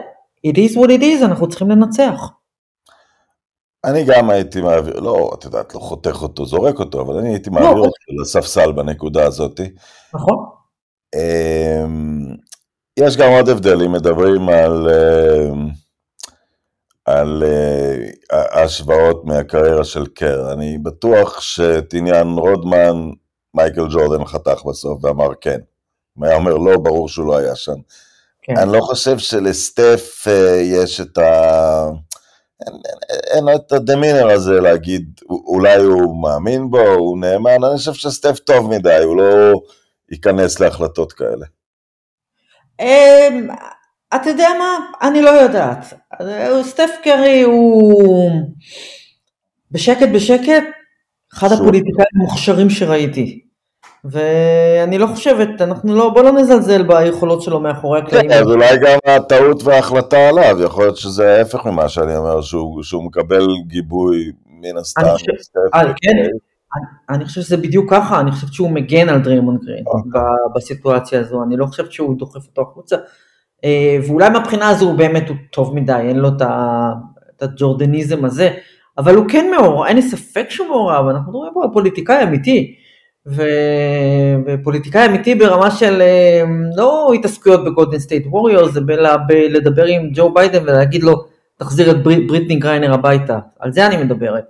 it 0.46 0.56
is 0.56 0.76
what 0.76 0.88
it 0.88 1.02
is, 1.02 1.24
אנחנו 1.24 1.48
צריכים 1.48 1.70
לנצח. 1.70 2.30
אני 3.84 4.04
גם 4.04 4.30
הייתי 4.30 4.60
מעביר, 4.60 5.00
לא, 5.00 5.30
את 5.34 5.44
יודעת, 5.44 5.74
לא 5.74 5.80
חותך 5.80 6.22
אותו, 6.22 6.46
זורק 6.46 6.78
אותו, 6.78 7.00
אבל 7.00 7.14
אני 7.14 7.28
הייתי 7.28 7.50
מעביר 7.50 7.74
לא, 7.74 7.84
אותו 7.84 8.22
לספסל 8.22 8.72
בנקודה 8.72 9.26
הזאת. 9.26 9.60
נכון. 10.14 10.44
אמ, 11.14 12.36
יש 12.98 13.16
גם 13.16 13.32
עוד 13.32 13.48
הבדלים, 13.48 13.92
מדברים 13.92 14.48
על, 14.48 14.88
אמ, 14.88 15.68
על 17.04 17.42
אה, 17.46 18.62
השוואות 18.62 19.24
מהקריירה 19.24 19.84
של 19.84 20.06
קר. 20.06 20.52
אני 20.52 20.78
בטוח 20.78 21.40
שאת 21.40 21.94
עניין 21.94 22.28
רודמן, 22.28 23.10
מייקל 23.54 23.86
ג'ורדן 23.90 24.24
חתך 24.24 24.64
בסוף 24.64 25.04
ואמר 25.04 25.28
כן. 25.40 25.58
אם 26.18 26.22
היה 26.22 26.36
אומר 26.36 26.54
לא, 26.54 26.76
ברור 26.78 27.08
שהוא 27.08 27.26
לא 27.26 27.36
היה 27.36 27.56
שם. 27.56 27.76
כן. 28.42 28.56
אני 28.56 28.72
לא 28.72 28.80
חושב 28.80 29.18
שלסטף 29.18 30.24
אה, 30.28 30.56
יש 30.56 31.00
את 31.00 31.18
ה... 31.18 31.30
אין 33.30 33.44
לו 33.44 33.56
את 33.56 33.72
הדמינר 33.72 34.30
הזה 34.30 34.60
להגיד, 34.60 35.20
אולי 35.28 35.76
הוא 35.76 36.22
מאמין 36.22 36.70
בו, 36.70 36.80
הוא 36.80 37.18
נאמן, 37.18 37.64
אני 37.64 37.76
חושב 37.76 37.92
שסטף 37.92 38.38
טוב 38.38 38.70
מדי, 38.70 39.02
הוא 39.02 39.16
לא 39.16 39.60
ייכנס 40.10 40.60
להחלטות 40.60 41.12
כאלה. 41.12 41.46
אמ, 42.80 43.48
אתה 44.14 44.30
יודע 44.30 44.48
מה? 44.58 44.78
אני 45.08 45.22
לא 45.22 45.30
יודעת. 45.30 45.84
סטף 46.62 46.90
קרי 47.04 47.42
הוא 47.42 48.30
בשקט 49.70 50.08
בשקט, 50.14 50.64
אחד 51.34 51.52
הפוליטיקאים 51.52 52.06
המוכשרים 52.14 52.70
שראיתי. 52.70 53.45
ואני 54.10 54.98
לא 54.98 55.06
חושבת, 55.06 55.62
אנחנו 55.62 55.96
לא, 55.96 56.08
בוא 56.08 56.22
לא 56.22 56.32
נזלזל 56.32 56.82
ביכולות 56.82 57.42
שלו 57.42 57.60
מאחורי 57.60 57.98
הקלעים. 57.98 58.30
כן, 58.30 58.38
אז 58.38 58.46
אולי 58.46 58.78
גם 58.78 58.98
הטעות 59.06 59.62
וההחלטה 59.62 60.28
עליו, 60.28 60.62
יכול 60.64 60.84
להיות 60.84 60.96
שזה 60.96 61.36
ההפך 61.38 61.66
ממה 61.66 61.88
שאני 61.88 62.16
אומר, 62.16 62.40
שהוא, 62.40 62.82
שהוא 62.82 63.04
מקבל 63.04 63.46
גיבוי 63.66 64.32
מן 64.46 64.76
הסתם. 64.76 65.00
אני 65.00 65.12
חושב, 65.12 65.32
אה, 65.74 65.80
כן, 65.82 66.18
אני, 66.18 67.16
אני 67.16 67.24
חושב 67.24 67.40
שזה 67.40 67.56
בדיוק 67.56 67.90
ככה, 67.90 68.20
אני 68.20 68.30
חושבת 68.30 68.52
שהוא 68.52 68.70
מגן 68.70 69.08
על 69.08 69.20
דריימונד 69.20 69.60
גרין 69.64 69.84
אה. 70.16 70.20
בסיטואציה 70.54 71.20
הזו, 71.20 71.42
אני 71.42 71.56
לא 71.56 71.66
חושבת 71.66 71.92
שהוא 71.92 72.18
דוחף 72.18 72.46
אותו 72.46 72.62
החוצה. 72.62 72.96
אה, 73.64 73.98
ואולי 74.06 74.30
מהבחינה 74.30 74.68
הזו 74.68 74.84
הוא 74.84 74.98
באמת 74.98 75.28
הוא 75.28 75.36
טוב 75.52 75.74
מדי, 75.74 75.92
אין 75.92 76.16
לו 76.16 76.28
את 76.28 77.42
ה 77.42 77.50
Jordanism 77.50 78.24
הזה, 78.24 78.50
אבל 78.98 79.14
הוא 79.14 79.24
כן 79.28 79.50
מעורב, 79.56 79.86
אין 79.86 79.96
לי 79.96 80.02
ספק 80.02 80.46
שהוא 80.50 80.68
מעורב, 80.68 81.06
אנחנו 81.08 81.32
מדברים 81.32 81.52
פה 81.54 81.64
על 81.64 81.70
פוליטיקאי 81.72 82.22
אמיתי. 82.22 82.85
ופוליטיקאי 84.46 85.06
אמיתי 85.06 85.34
ברמה 85.34 85.70
של 85.70 86.02
אה, 86.02 86.42
לא 86.76 87.10
התעסקויות 87.14 87.64
בגולדן 87.64 87.98
סטייט 87.98 88.26
ווריורס, 88.26 88.72
זה 88.72 88.80
בלה- 88.80 89.16
בלדבר 89.16 89.84
עם 89.84 90.10
ג'ו 90.14 90.34
ביידן 90.34 90.62
ולהגיד 90.62 91.02
לו, 91.02 91.14
תחזיר 91.58 91.90
את 91.90 92.02
ברית, 92.02 92.26
בריטני 92.26 92.56
גריינר 92.56 92.94
הביתה, 92.94 93.38
על 93.58 93.72
זה 93.72 93.86
אני 93.86 93.96
מדברת. 93.96 94.44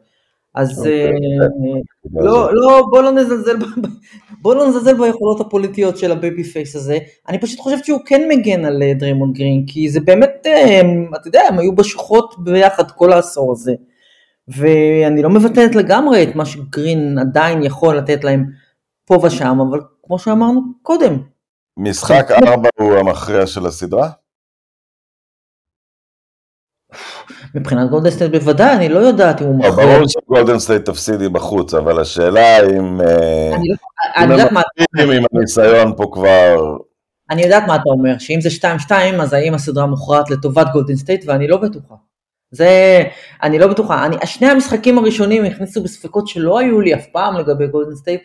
אז 0.54 0.78
אוקיי, 0.78 1.10
אה, 1.10 2.24
לא, 2.24 2.54
לא, 2.54 2.82
בוא 2.90 3.02
לא 3.02 3.10
נזלזל, 3.12 3.56
בוא 4.42 4.54
לא 4.54 4.68
נזלזל 4.68 4.94
ביכולות 4.94 5.40
הפוליטיות 5.40 5.96
של 5.96 6.12
ה 6.12 6.19
baby 6.19 6.44
face 6.44 6.76
הזה. 6.76 6.98
אני 7.28 7.38
פשוט 7.40 7.60
חושבת 7.60 7.84
שהוא 7.84 8.00
כן 8.06 8.22
מגן 8.28 8.64
על 8.64 8.82
אה, 8.82 8.92
דריימונד 8.94 9.34
גרין, 9.36 9.64
כי 9.66 9.88
זה 9.88 10.00
באמת, 10.00 10.46
הם, 10.80 11.10
אתה 11.20 11.28
יודע, 11.28 11.40
הם 11.48 11.58
היו 11.58 11.72
בשוחות 11.74 12.34
ביחד 12.38 12.90
כל 12.90 13.12
העשור 13.12 13.52
הזה. 13.52 13.72
ואני 14.48 15.22
לא 15.22 15.30
מבטלת 15.30 15.74
לגמרי 15.74 16.22
את 16.22 16.34
מה 16.36 16.44
שגרין 16.44 17.18
עדיין 17.18 17.62
יכול 17.62 17.96
לתת 17.96 18.24
להם 18.24 18.44
פה 19.06 19.18
ושם, 19.22 19.58
אבל 19.70 19.80
כמו 20.02 20.18
שאמרנו 20.18 20.60
קודם, 20.82 21.18
משחק 21.76 22.30
ארבע 22.30 22.68
הוא 22.78 22.98
המכריע 22.98 23.46
של 23.46 23.66
הסדרה? 23.66 24.08
מבחינת 27.54 27.90
גולדן 27.90 28.10
סטייט 28.10 28.30
בוודאי, 28.30 28.76
אני 28.76 28.88
לא 28.88 28.98
יודעת 28.98 29.42
אם 29.42 29.46
הוא 29.46 29.64
לא, 29.64 29.70
מכריע. 29.70 29.86
ברור 29.86 30.08
שגולדן 30.08 30.58
סטייט 30.58 30.84
תפסידי 30.84 31.28
בחוץ, 31.28 31.74
אבל 31.74 32.00
השאלה 32.00 32.58
אם... 32.60 33.00
אה, 33.00 33.56
אני 34.16 34.28
לא- 34.28 34.34
יודעת 34.34 34.52
מה 34.52 34.62
מפסידים 34.78 35.16
עם 35.16 35.22
הניסיון 35.32 35.96
פה 35.96 36.04
כבר... 36.12 36.56
אני 37.30 37.42
יודעת 37.42 37.62
מה 37.66 37.76
אתה 37.76 37.84
אומר, 37.86 38.18
שאם 38.18 38.40
זה 38.40 38.48
2-2 38.88 38.92
אז 39.22 39.32
האם 39.32 39.54
הסדרה 39.54 39.86
מוכרעת 39.86 40.30
לטובת 40.30 40.66
גולדן 40.72 40.96
סטייט 40.96 41.24
ואני 41.26 41.48
לא 41.48 41.56
בטוחה. 41.56 41.94
זה, 42.50 43.02
אני 43.42 43.58
לא 43.58 43.66
בטוחה. 43.66 44.06
אני, 44.06 44.16
שני 44.24 44.46
המשחקים 44.46 44.98
הראשונים 44.98 45.44
הכניסו 45.44 45.82
בספקות 45.82 46.28
שלא 46.28 46.58
היו 46.58 46.80
לי 46.80 46.94
אף 46.94 47.06
פעם 47.12 47.36
לגבי 47.36 47.66
גולדן 47.66 47.94
סטייט, 47.94 48.22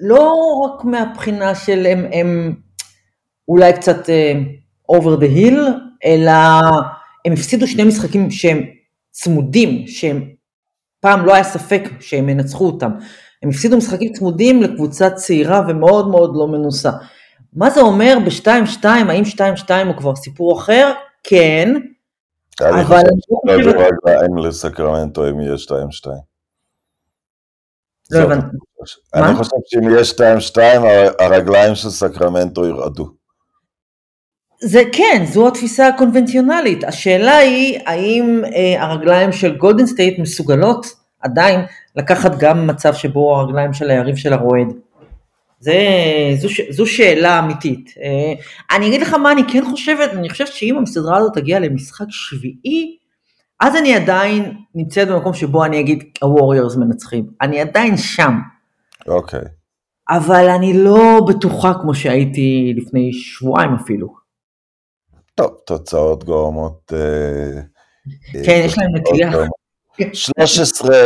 לא 0.00 0.32
רק 0.64 0.84
מהבחינה 0.84 1.54
של 1.54 1.86
הם, 1.86 2.06
הם 2.12 2.54
אולי 3.48 3.72
קצת 3.72 4.06
uh, 4.06 4.92
over 4.96 5.20
the 5.20 5.36
hill, 5.36 5.58
אלא 6.04 6.32
הם 7.24 7.32
הפסידו 7.32 7.66
שני 7.66 7.84
משחקים 7.84 8.30
שהם 8.30 8.60
צמודים, 9.10 9.86
שהם 9.86 10.28
פעם 11.00 11.26
לא 11.26 11.34
היה 11.34 11.44
ספק 11.44 11.82
שהם 12.00 12.28
ינצחו 12.28 12.66
אותם. 12.66 12.90
הם 13.42 13.48
הפסידו 13.48 13.76
משחקים 13.76 14.12
צמודים 14.12 14.62
לקבוצה 14.62 15.10
צעירה 15.10 15.62
ומאוד 15.68 16.08
מאוד 16.08 16.32
לא 16.36 16.48
מנוסה. 16.48 16.90
מה 17.52 17.70
זה 17.70 17.80
אומר 17.80 18.18
ב-2-2, 18.24 18.84
האם 18.86 19.22
2-2 19.24 19.40
הוא 19.86 19.96
כבר 19.96 20.16
סיפור 20.16 20.58
אחר? 20.58 20.92
כן, 21.22 21.74
אבל 22.60 22.84
חושב 22.84 22.94
אני 22.94 23.04
לא 23.56 23.62
שזה 23.62 23.72
חושבת- 23.72 23.92
רגליים 24.06 24.38
לסקרמנטו 24.38 25.30
אם 25.30 25.40
יהיה 25.40 25.54
2-2. 25.58 26.06
לא 28.10 28.18
הבנתי. 28.18 28.56
אני? 29.14 29.34
חושב 29.34 29.56
שאם 29.66 29.90
יהיה 29.90 30.04
2-2 30.04 30.58
הר- 30.86 31.12
הרגליים 31.18 31.74
של 31.74 31.90
סקרמנטו 31.90 32.66
ירעדו. 32.66 33.10
זה 34.62 34.82
כן, 34.92 35.24
זו 35.32 35.48
התפיסה 35.48 35.88
הקונבנציונלית. 35.88 36.84
השאלה 36.84 37.36
היא, 37.36 37.78
האם 37.86 38.42
אה, 38.54 38.82
הרגליים 38.84 39.32
של 39.32 39.56
גולדן 39.56 39.86
סטייט 39.86 40.18
מסוגלות 40.18 40.86
עדיין 41.20 41.60
לקחת 41.96 42.38
גם 42.38 42.66
מצב 42.66 42.94
שבו 42.94 43.36
הרגליים 43.36 43.72
של 43.72 43.90
היריב 43.90 44.16
שלה 44.16 44.36
רועד. 44.36 44.66
זה, 45.60 45.74
זו, 46.38 46.48
זו 46.70 46.86
שאלה 46.86 47.38
אמיתית. 47.38 47.90
אה, 48.02 48.76
אני 48.76 48.88
אגיד 48.88 49.00
לך 49.00 49.14
מה 49.14 49.32
אני 49.32 49.42
כן 49.52 49.64
חושבת, 49.70 50.10
אני 50.12 50.30
חושבת 50.30 50.46
שאם 50.48 50.82
הסדרה 50.82 51.16
הזאת 51.18 51.34
תגיע 51.34 51.58
למשחק 51.60 52.06
שביעי, 52.10 52.96
אז 53.60 53.76
אני 53.76 53.94
עדיין 53.94 54.56
נמצאת 54.74 55.08
במקום 55.08 55.34
שבו 55.34 55.64
אני 55.64 55.80
אגיד 55.80 56.04
הווריורס 56.22 56.76
מנצחים. 56.76 57.26
אני 57.40 57.60
עדיין 57.60 57.96
שם. 57.96 58.32
אוקיי. 59.08 59.44
אבל 60.08 60.48
אני 60.48 60.72
לא 60.72 61.20
בטוחה 61.28 61.72
כמו 61.82 61.94
שהייתי 61.94 62.74
לפני 62.76 63.12
שבועיים 63.12 63.74
אפילו. 63.74 64.14
טוב, 65.34 65.50
תוצאות 65.66 66.24
גורמות... 66.24 66.92
אה, 66.92 67.60
אה, 68.36 68.44
כן, 68.44 68.62
יש 68.64 68.78
להם 68.78 68.96
נטייה. 68.96 69.30
תוצאות 69.30 69.32
גורמות. 69.32 70.14
13 70.14 70.96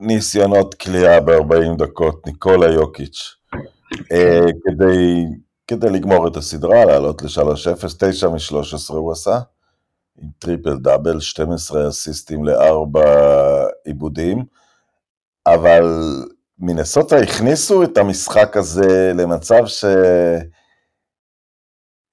ניסיונות 0.00 0.74
קליעה 0.74 1.20
ב-40 1.20 1.76
דקות, 1.78 2.26
ניקולה 2.26 2.72
יוקיץ', 2.72 3.36
אה, 4.12 4.40
כדי, 4.64 5.24
כדי 5.66 5.90
לגמור 5.90 6.28
את 6.28 6.36
הסדרה, 6.36 6.84
לעלות 6.84 7.22
ל-3-0, 7.22 7.96
9 7.98 8.28
מ-13 8.28 8.94
הוא 8.94 9.12
עשה, 9.12 9.38
עם 10.20 10.28
טריפל 10.38 10.76
דאבל, 10.76 11.20
12 11.20 11.88
אסיסטים 11.88 12.44
לארבע 12.44 13.04
עיבודים, 13.84 14.44
אבל 15.46 15.84
מינסוטה 16.58 17.16
הכניסו 17.16 17.82
את 17.82 17.98
המשחק 17.98 18.56
הזה 18.56 19.12
למצב 19.14 19.66
ש... 19.66 19.84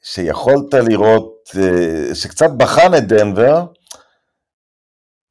שיכולת 0.03 0.73
לראות, 0.73 1.49
אה, 1.57 2.15
שקצת 2.15 2.49
בחן 2.57 2.93
את 2.97 3.07
דנבר, 3.07 3.65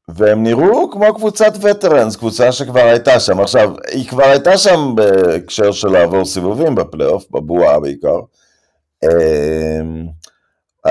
והם 0.09 0.43
נראו 0.43 0.91
כמו 0.91 1.15
קבוצת 1.15 1.53
וטרנס, 1.61 2.17
קבוצה 2.17 2.53
שכבר 2.53 2.81
הייתה 2.81 3.21
שם. 3.21 3.41
עכשיו, 3.41 3.75
היא 3.93 4.09
כבר 4.09 4.25
הייתה 4.25 4.59
שם 4.59 4.95
בהקשר 4.95 5.73
של 5.73 5.89
לעבור 5.89 6.25
סיבובים 6.25 6.75
בפלייאוף, 6.75 7.31
בבועה 7.31 7.81
בעיקר. 7.81 8.21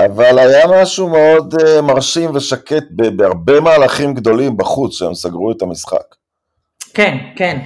אבל 0.04 0.38
היה 0.38 0.82
משהו 0.82 1.08
מאוד 1.08 1.54
אה, 1.60 1.82
מרשים 1.82 2.30
ושקט 2.34 2.84
בהרבה 3.16 3.60
מהלכים 3.60 4.14
גדולים 4.14 4.56
בחוץ, 4.56 4.98
שהם 4.98 5.14
סגרו 5.14 5.52
את 5.52 5.62
המשחק. 5.62 6.14
כן, 6.94 7.16
כן, 7.36 7.58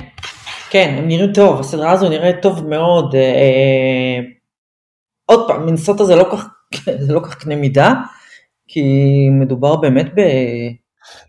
כן, 0.70 0.94
הם 0.98 1.08
נראים 1.08 1.32
טוב, 1.32 1.60
הסדרה 1.60 1.92
הזו 1.92 2.08
נראית 2.08 2.36
טוב 2.42 2.66
מאוד. 2.66 3.14
אה, 3.14 3.20
אה, 3.20 4.18
עוד 5.26 5.48
פעם, 5.48 5.66
מנסוטה 5.66 6.04
זה 6.04 6.16
לא 6.16 6.24
כך, 6.32 6.46
זה 7.06 7.12
לא 7.12 7.20
כך 7.20 7.34
קנה 7.34 7.56
מידה, 7.56 7.92
כי 8.68 8.82
מדובר 9.40 9.76
באמת 9.76 10.06
ב... 10.14 10.20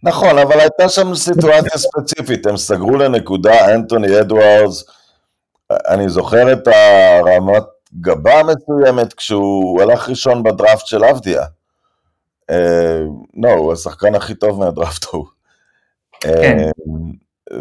נכון, 0.03 0.37
אבל 0.37 0.59
הייתה 0.59 0.89
שם 0.89 1.15
סיטואציה 1.15 1.77
ספציפית, 1.77 2.45
הם 2.45 2.57
סגרו 2.57 2.97
לנקודה, 2.97 3.75
אנטוני 3.75 4.19
אדוארדס, 4.19 4.83
אני 5.71 6.09
זוכר 6.09 6.53
את 6.53 6.67
הרמת 6.67 7.63
גבה 7.99 8.41
מסוימת 8.43 9.13
כשהוא 9.13 9.81
הלך 9.81 10.09
ראשון 10.09 10.43
בדראפט 10.43 10.85
של 10.85 11.03
אבדיה. 11.03 11.43
אה, 12.49 13.01
לא, 13.43 13.49
הוא 13.49 13.73
השחקן 13.73 14.15
הכי 14.15 14.35
טוב 14.35 14.59
מהדראפט 14.59 15.05
ההוא. 15.05 15.25
כן. 16.21 16.59
אה, 16.59 16.69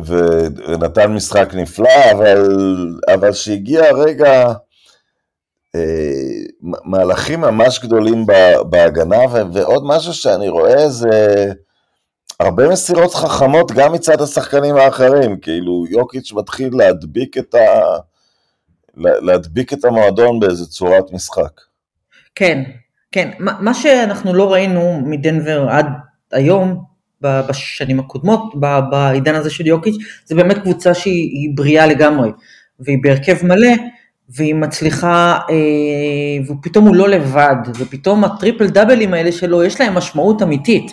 ו- 0.04 0.46
ונתן 0.68 1.12
משחק 1.12 1.54
נפלא, 1.54 2.10
אבל, 2.12 2.56
אבל 3.14 3.32
שהגיע 3.32 3.84
הרגע, 3.84 4.52
אה, 5.75 6.70
מהלכים 6.84 7.40
ממש 7.40 7.80
גדולים 7.80 8.26
בהגנה, 8.70 9.18
ועוד 9.52 9.82
משהו 9.87 10.14
שאני 10.14 10.49
רואה 10.49 10.88
זה 10.88 11.46
הרבה 12.40 12.68
מסירות 12.68 13.14
חכמות 13.14 13.72
גם 13.72 13.92
מצד 13.92 14.20
השחקנים 14.20 14.76
האחרים, 14.76 15.40
כאילו 15.40 15.84
יוקיץ' 15.90 16.32
מתחיל 16.32 16.70
להדביק 16.72 17.38
את, 17.38 17.54
ה... 17.54 17.99
לה- 18.97 19.20
להדביק 19.20 19.73
את 19.73 19.85
המועדון 19.85 20.40
באיזה 20.40 20.66
צורת 20.66 21.12
משחק. 21.12 21.61
כן, 22.35 22.62
כן, 23.12 23.30
מה, 23.38 23.75
שאנחנו 23.75 24.35
לא 24.35 24.52
ראינו 24.52 25.00
מדנבר 25.04 25.66
עד 25.68 25.87
היום, 26.32 26.85
בשנים 27.23 28.00
הקודמות, 28.00 28.40
בעידן 28.90 29.35
הזה 29.35 29.50
של 29.50 29.66
יוקיץ', 29.66 29.94
זה 30.25 30.35
באמת 30.35 30.59
קבוצה 30.59 30.94
שהיא 30.94 31.30
היא 31.30 31.50
בריאה 31.54 31.87
לגמרי, 31.87 32.30
והיא 32.80 32.99
בהרכב 33.02 33.47
מלא, 33.47 33.68
והיא 34.28 34.54
מצליחה, 34.54 35.38
אה, 35.50 35.56
ופתאום 36.52 36.87
הוא 36.87 36.97
לא 36.97 37.09
לבד, 37.09 37.56
ופתאום 37.78 38.25
הטריפל 38.25 38.66
דאבלים 38.66 39.14
האלה 39.14 39.32
שלו, 39.32 39.64
יש 39.64 39.80
להם 39.80 39.94
משמעות 39.94 40.42
אמיתית. 40.42 40.92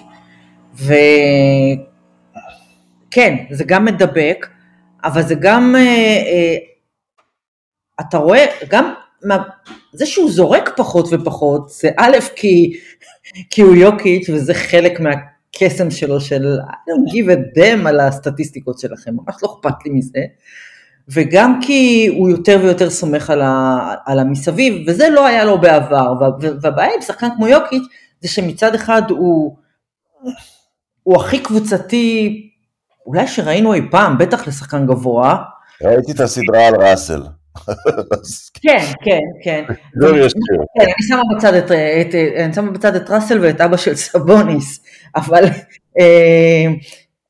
וכן, 0.75 0.95
זה 3.51 3.63
גם 3.63 3.85
מדבק, 3.85 4.47
אבל 5.03 5.21
זה 5.21 5.35
גם, 5.35 5.75
אה, 5.75 5.81
אה, 5.81 6.55
אתה 8.01 8.17
רואה, 8.17 8.45
גם 8.69 8.93
מה, 9.23 9.37
זה 9.93 10.05
שהוא 10.05 10.31
זורק 10.31 10.73
פחות 10.77 11.07
ופחות, 11.11 11.69
זה 11.69 11.89
א', 11.97 12.17
כי, 12.35 12.79
כי 13.49 13.61
הוא 13.61 13.75
יוקיץ' 13.75 14.29
וזה 14.29 14.53
חלק 14.53 14.99
מהקסם 14.99 15.91
שלו 15.91 16.21
של 16.21 16.57
I 16.61 16.73
don't 16.73 17.13
give 17.13 17.29
a 17.29 17.57
damn 17.57 17.87
על 17.87 17.99
הסטטיסטיקות 17.99 18.79
שלכם, 18.79 19.11
ממש 19.13 19.35
לא 19.43 19.57
אכפת 19.59 19.85
לי 19.85 19.91
מזה, 19.93 20.19
וגם 21.09 21.59
כי 21.61 22.09
הוא 22.17 22.29
יותר 22.29 22.59
ויותר 22.63 22.89
סומך 22.89 23.29
על, 23.29 23.41
ה, 23.41 23.77
על 24.05 24.19
המסביב, 24.19 24.87
וזה 24.87 25.09
לא 25.09 25.25
היה 25.25 25.45
לו 25.45 25.61
בעבר, 25.61 26.13
וה- 26.19 26.49
והבעיה 26.61 26.93
עם 26.95 27.01
שחקן 27.01 27.27
כמו 27.35 27.47
יוקיץ' 27.47 27.83
זה 28.21 28.29
שמצד 28.29 28.75
אחד 28.75 29.01
הוא, 29.09 29.57
הוא 31.03 31.15
הכי 31.15 31.39
קבוצתי, 31.39 32.43
אולי 33.05 33.27
שראינו 33.27 33.73
אי 33.73 33.81
פעם, 33.91 34.17
בטח 34.17 34.47
לשחקן 34.47 34.85
גבוה, 34.87 35.37
ראיתי 35.83 36.11
את 36.11 36.19
הסדרה 36.19 36.67
על 36.67 36.75
ראסל. 36.75 37.23
כן, 38.63 38.85
כן, 39.03 39.19
כן. 39.43 39.63
לא. 39.95 40.07
כן, 40.09 40.83
אני 40.83 41.07
שמה 41.07 41.21
בצד 41.35 41.53
את, 41.53 41.71
את, 41.71 42.15
אני 42.15 42.53
שמה 42.53 42.71
בצד 42.71 42.95
את 42.95 43.09
ראסל 43.09 43.39
ואת 43.41 43.61
אבא 43.61 43.77
של 43.77 43.95
סבוניס, 43.95 44.83
אבל 45.15 45.43
אה, 45.99 46.65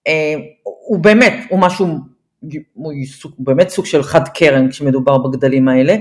אה, 0.07 0.33
הוא 0.63 0.99
באמת, 0.99 1.33
הוא 1.49 1.59
משהו, 1.59 1.87
הוא 2.83 2.93
באמת 3.39 3.69
סוג 3.69 3.85
של 3.85 4.03
חד 4.03 4.27
קרן 4.27 4.69
כשמדובר 4.69 5.17
בגדלים 5.17 5.67
האלה, 5.67 5.95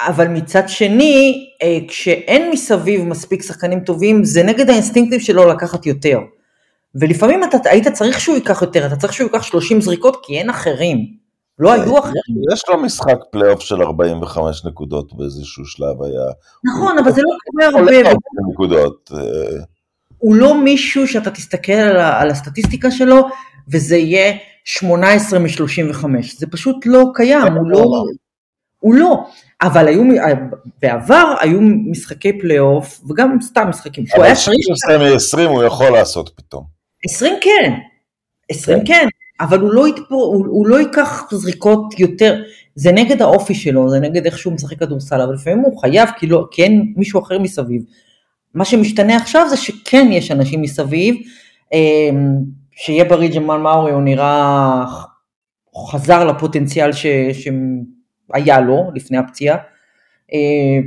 אבל 0.00 0.28
מצד 0.28 0.68
שני, 0.68 1.48
אה, 1.62 1.78
כשאין 1.88 2.50
מסביב 2.50 3.04
מספיק 3.04 3.42
שחקנים 3.42 3.80
טובים, 3.80 4.24
זה 4.24 4.42
נגד 4.42 4.70
האינסטינקטים 4.70 5.20
שלו 5.20 5.48
לקחת 5.48 5.86
יותר. 5.86 6.20
ולפעמים 7.00 7.44
אתה 7.44 7.58
היית 7.64 7.88
צריך 7.88 8.20
שהוא 8.20 8.34
ייקח 8.34 8.62
יותר, 8.62 8.86
אתה 8.86 8.96
צריך 8.96 9.12
שהוא 9.12 9.28
ייקח 9.32 9.42
30 9.42 9.80
זריקות 9.80 10.22
כי 10.26 10.38
אין 10.38 10.50
אחרים. 10.50 11.25
לא 11.58 11.72
היו 11.72 11.98
אחרים. 11.98 12.52
יש 12.52 12.62
לו 12.68 12.78
משחק 12.78 13.18
פלייאוף 13.30 13.60
של 13.60 13.82
45 13.82 14.64
נקודות 14.64 15.12
באיזשהו 15.16 15.64
שלב 15.66 16.02
היה. 16.02 16.24
נכון, 16.64 16.98
אבל 16.98 17.12
זה 17.12 17.22
לא 17.22 17.30
קורה 17.44 17.66
הרבה. 17.66 17.98
40 17.98 18.16
נקודות. 18.52 19.10
אה, 19.14 19.64
הוא 20.18 20.34
לא 20.34 20.64
מישהו 20.64 21.06
שאתה 21.06 21.30
תסתכל 21.30 21.72
על, 21.72 22.30
הסטטיסטיקה 22.30 22.90
שלו 22.90 23.28
וזה 23.68 23.96
יהיה 23.96 24.36
18 24.64 25.38
מ-35, 25.38 26.04
זה 26.38 26.46
פשוט 26.46 26.76
לא 26.86 27.04
קיים, 27.14 27.52
הוא 27.52 27.70
לא, 27.70 27.84
הוא 28.78 28.94
לא, 28.94 29.24
אבל 29.62 29.88
היו, 29.88 30.02
בעבר 30.82 31.34
היו 31.40 31.60
משחקי 31.90 32.38
פלייאוף 32.40 33.00
וגם 33.10 33.38
סתם 33.42 33.68
משחקים, 33.68 34.06
שהוא 34.06 34.16
אבל 34.16 34.24
היה 34.24 34.34
צריך, 34.34 34.56
כשהוא 34.60 34.74
עושה 34.74 35.42
מ-20 35.42 35.48
הוא 35.48 35.62
יכול 35.62 35.90
לעשות 35.90 36.30
פתאום. 36.36 36.64
20 37.04 37.34
כן, 37.40 37.72
20 38.50 38.84
כן, 38.84 39.08
אבל 39.40 39.60
הוא 39.60 39.72
לא, 39.72 39.88
יתפור, 39.88 40.34
הוא, 40.34 40.46
הוא 40.46 40.66
לא 40.66 40.76
ייקח 40.76 41.28
זריקות 41.30 42.00
יותר, 42.00 42.42
זה 42.74 42.92
נגד 42.92 43.22
האופי 43.22 43.54
שלו, 43.54 43.90
זה 43.90 44.00
נגד 44.00 44.26
איך 44.26 44.38
שהוא 44.38 44.52
משחק 44.52 44.78
כדורסל, 44.78 45.20
אבל 45.20 45.34
לפעמים 45.34 45.58
הוא 45.58 45.80
חייב 45.80 46.08
כי, 46.18 46.26
לא, 46.26 46.46
כי 46.50 46.62
אין 46.62 46.92
מישהו 46.96 47.20
אחר 47.20 47.38
מסביב. 47.38 47.82
מה 48.54 48.64
שמשתנה 48.64 49.16
עכשיו 49.16 49.46
זה 49.50 49.56
שכן 49.56 50.08
יש 50.12 50.30
אנשים 50.30 50.62
מסביב, 50.62 51.16
אמ, 51.72 52.36
שיהיה 52.72 53.04
בריא 53.04 53.34
ג'מאל 53.34 53.60
מאורי, 53.60 53.92
הוא 53.92 54.02
נראה, 54.02 54.84
הוא 55.70 55.88
חזר 55.88 56.24
לפוטנציאל 56.24 56.92
ש, 56.92 57.06
שהיה 57.32 58.60
לו 58.60 58.90
לפני 58.94 59.18
הפציעה. 59.18 59.56
אה, 60.32 60.78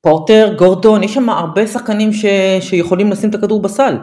פורטר, 0.00 0.54
גורדון, 0.58 1.02
יש 1.02 1.14
שם 1.14 1.28
הרבה 1.28 1.66
שחקנים 1.66 2.12
ש, 2.12 2.24
שיכולים 2.60 3.10
לשים 3.10 3.30
את 3.30 3.34
הכדור 3.34 3.62
בסל. 3.62 3.96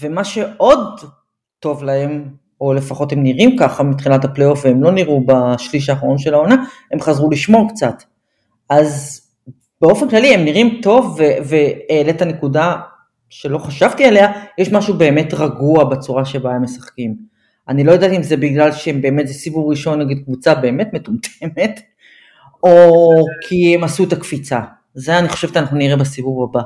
ומה 0.00 0.24
שעוד 0.24 1.00
טוב 1.64 1.84
להם, 1.84 2.24
או 2.60 2.74
לפחות 2.74 3.12
הם 3.12 3.22
נראים 3.22 3.56
ככה 3.58 3.82
מתחילת 3.82 4.24
הפלייאוף 4.24 4.64
והם 4.64 4.82
לא 4.82 4.92
נראו 4.92 5.22
בשליש 5.26 5.88
האחרון 5.88 6.18
של 6.18 6.34
העונה, 6.34 6.64
הם 6.92 7.00
חזרו 7.00 7.30
לשמור 7.30 7.68
קצת. 7.68 8.02
אז 8.70 9.20
באופן 9.80 10.08
כללי 10.08 10.34
הם 10.34 10.44
נראים 10.44 10.80
טוב 10.82 11.20
והעלית 11.44 12.22
נקודה 12.22 12.76
שלא 13.28 13.58
חשבתי 13.58 14.04
עליה, 14.04 14.32
יש 14.58 14.72
משהו 14.72 14.94
באמת 14.94 15.34
רגוע 15.34 15.84
בצורה 15.84 16.24
שבה 16.24 16.50
הם 16.50 16.62
משחקים. 16.62 17.16
אני 17.68 17.84
לא 17.84 17.92
יודעת 17.92 18.12
אם 18.12 18.22
זה 18.22 18.36
בגלל 18.36 18.72
שהם 18.72 19.02
באמת, 19.02 19.28
זה 19.28 19.34
סיבוב 19.34 19.70
ראשון 19.70 20.00
נגד 20.00 20.24
קבוצה 20.24 20.54
באמת 20.54 20.88
מטומטמת, 20.92 21.80
או 22.62 23.10
כי 23.48 23.74
הם 23.74 23.84
עשו 23.84 24.04
את 24.04 24.12
הקפיצה. 24.12 24.60
זה 24.94 25.18
אני 25.18 25.28
חושבת 25.28 25.56
אנחנו 25.56 25.76
נראה 25.76 25.96
בסיבוב 25.96 26.48
הבא. 26.50 26.62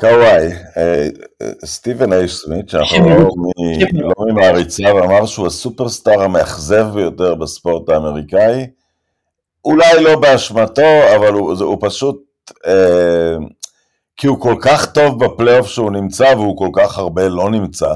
קוואי, 0.00 0.46
אה, 0.76 1.08
אה, 1.42 1.50
סטיבן 1.64 2.12
אייש 2.12 2.36
סמית, 2.36 2.68
שאנחנו 2.68 3.08
לא 3.10 3.28
לא 3.92 4.14
ממעריציו, 4.32 5.04
אמר 5.04 5.26
שהוא 5.26 5.46
הסופרסטאר 5.46 6.22
המאכזב 6.22 6.86
ביותר 6.94 7.34
בספורט 7.34 7.88
האמריקאי. 7.88 8.66
אולי 9.64 10.02
לא 10.02 10.20
באשמתו, 10.20 10.82
אבל 11.16 11.32
הוא, 11.32 11.54
זה- 11.56 11.64
הוא 11.64 11.78
פשוט... 11.80 12.16
אה, 12.66 13.36
כי 14.16 14.26
הוא 14.26 14.40
כל 14.40 14.54
כך 14.60 14.92
טוב 14.92 15.24
בפלייאוף 15.24 15.66
שהוא 15.66 15.90
נמצא, 15.90 16.32
והוא 16.36 16.56
כל 16.58 16.68
כך 16.72 16.98
הרבה 16.98 17.28
לא 17.28 17.50
נמצא. 17.50 17.94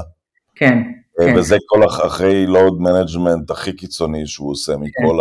כן, 0.55 0.77
אה, 1.19 1.25
כן. 1.25 1.35
וזה 1.37 1.57
כל 1.67 1.85
אחרי 1.85 2.45
load 2.45 2.81
management 2.81 3.51
הכי 3.51 3.73
קיצוני 3.73 4.27
שהוא 4.27 4.51
עושה 4.51 4.73
מכל 4.77 5.19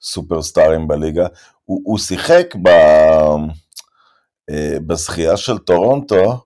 הסופרסטארים 0.00 0.88
בליגה. 0.88 1.26
הוא, 1.64 1.80
הוא 1.84 1.98
שיחק 1.98 2.54
ב, 2.62 2.68
בזכייה 4.86 5.36
של 5.36 5.58
טורונטו 5.58 6.40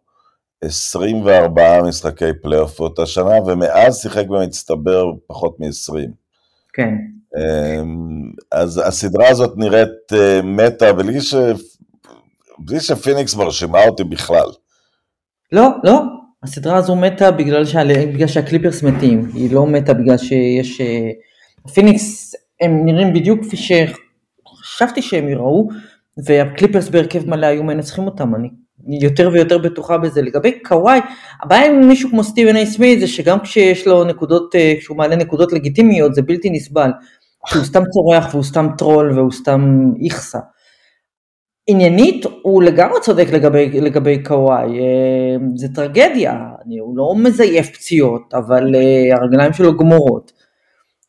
24 0.65 1.83
משחקי 1.83 2.25
פלייאוף 2.43 2.81
אותה 2.81 3.07
שנה, 3.07 3.43
ומאז 3.47 3.99
שיחק 4.03 4.27
במצטבר 4.27 5.13
פחות 5.27 5.61
מ-20. 5.61 6.11
כן. 6.73 6.95
אז 8.53 8.83
הסדרה 8.85 9.29
הזאת 9.29 9.53
נראית 9.57 10.13
אה, 10.13 10.43
מתה, 10.43 10.93
בלי, 10.93 11.21
ש... 11.21 11.35
בלי 12.59 12.81
שפיניקס 12.81 13.35
מרשימה 13.35 13.85
אותי 13.85 14.05
בכלל. 14.05 14.47
לא, 15.53 15.69
לא, 15.85 16.03
הסדרה 16.43 16.77
הזו 16.77 16.97
מתה 16.97 17.31
בגלל, 17.31 17.65
שה... 17.65 17.85
בגלל 17.85 18.27
שהקליפרס 18.29 18.83
מתים, 18.83 19.31
היא 19.35 19.53
לא 19.53 19.67
מתה 19.67 19.95
בגלל 19.95 20.19
שיש... 20.19 20.81
אה, 20.81 21.11
פיניקס 21.75 22.35
הם 22.61 22.85
נראים 22.85 23.13
בדיוק 23.13 23.41
כפי 23.45 23.57
שחשבתי 23.57 25.03
שהם 25.03 25.29
יראו, 25.29 25.69
והקליפרס 26.25 26.89
בהרכב 26.89 27.29
מלא 27.29 27.47
היו 27.47 27.63
מנצחים 27.63 28.07
אותם, 28.07 28.35
אני 28.35 28.49
יותר 29.01 29.31
ויותר 29.33 29.59
בטוחה 29.59 29.99
בזה. 29.99 30.23
לגבי 30.23 30.59
קוואי, 30.65 31.01
הבעיה 31.43 31.67
עם 31.67 31.89
מישהו 31.89 32.11
כמו 32.11 32.25
סטיבן 32.25 32.57
איי 32.57 32.67
סמית 32.67 33.01
זה 33.01 33.07
שגם 33.07 33.41
כשיש 33.41 33.87
לו 33.87 34.05
נקודות, 34.05 34.55
אה, 34.55 34.75
כשהוא 34.79 34.97
מעלה 34.97 35.17
נקודות 35.17 35.53
לגיטימיות 35.53 36.15
זה 36.15 36.23
בלתי 36.23 36.51
נסבל. 36.51 36.91
שהוא 37.47 37.65
סתם 37.65 37.83
צורח 37.91 38.35
והוא 38.35 38.45
סתם 38.45 38.69
טרול 38.79 39.13
והוא 39.19 39.33
סתם 39.33 39.93
איכסה. 40.05 40.39
עניינית 41.67 42.27
הוא 42.43 42.63
לגמרי 42.63 43.01
צודק 43.01 43.27
לגבי, 43.33 43.81
לגבי 43.81 44.23
קוואי, 44.23 44.79
אה, 44.79 45.37
זה 45.57 45.69
טרגדיה, 45.75 46.39
הוא 46.81 46.97
לא 46.97 47.15
מזייף 47.17 47.71
פציעות, 47.71 48.35
אבל 48.35 48.75
אה, 48.75 49.17
הרגליים 49.17 49.53
שלו 49.53 49.77
גמורות. 49.77 50.33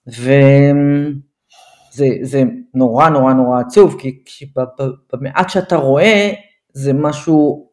וזה 0.08 0.42
זה 2.22 2.44
נורא 2.74 3.10
נורא 3.10 3.34
נורא 3.34 3.60
עצוב, 3.60 3.96
כי 4.26 4.46
ב- 4.58 4.84
במעט 5.14 5.50
שאתה 5.50 5.76
רואה 5.76 6.32
זה 6.74 6.94
משהו 6.94 7.70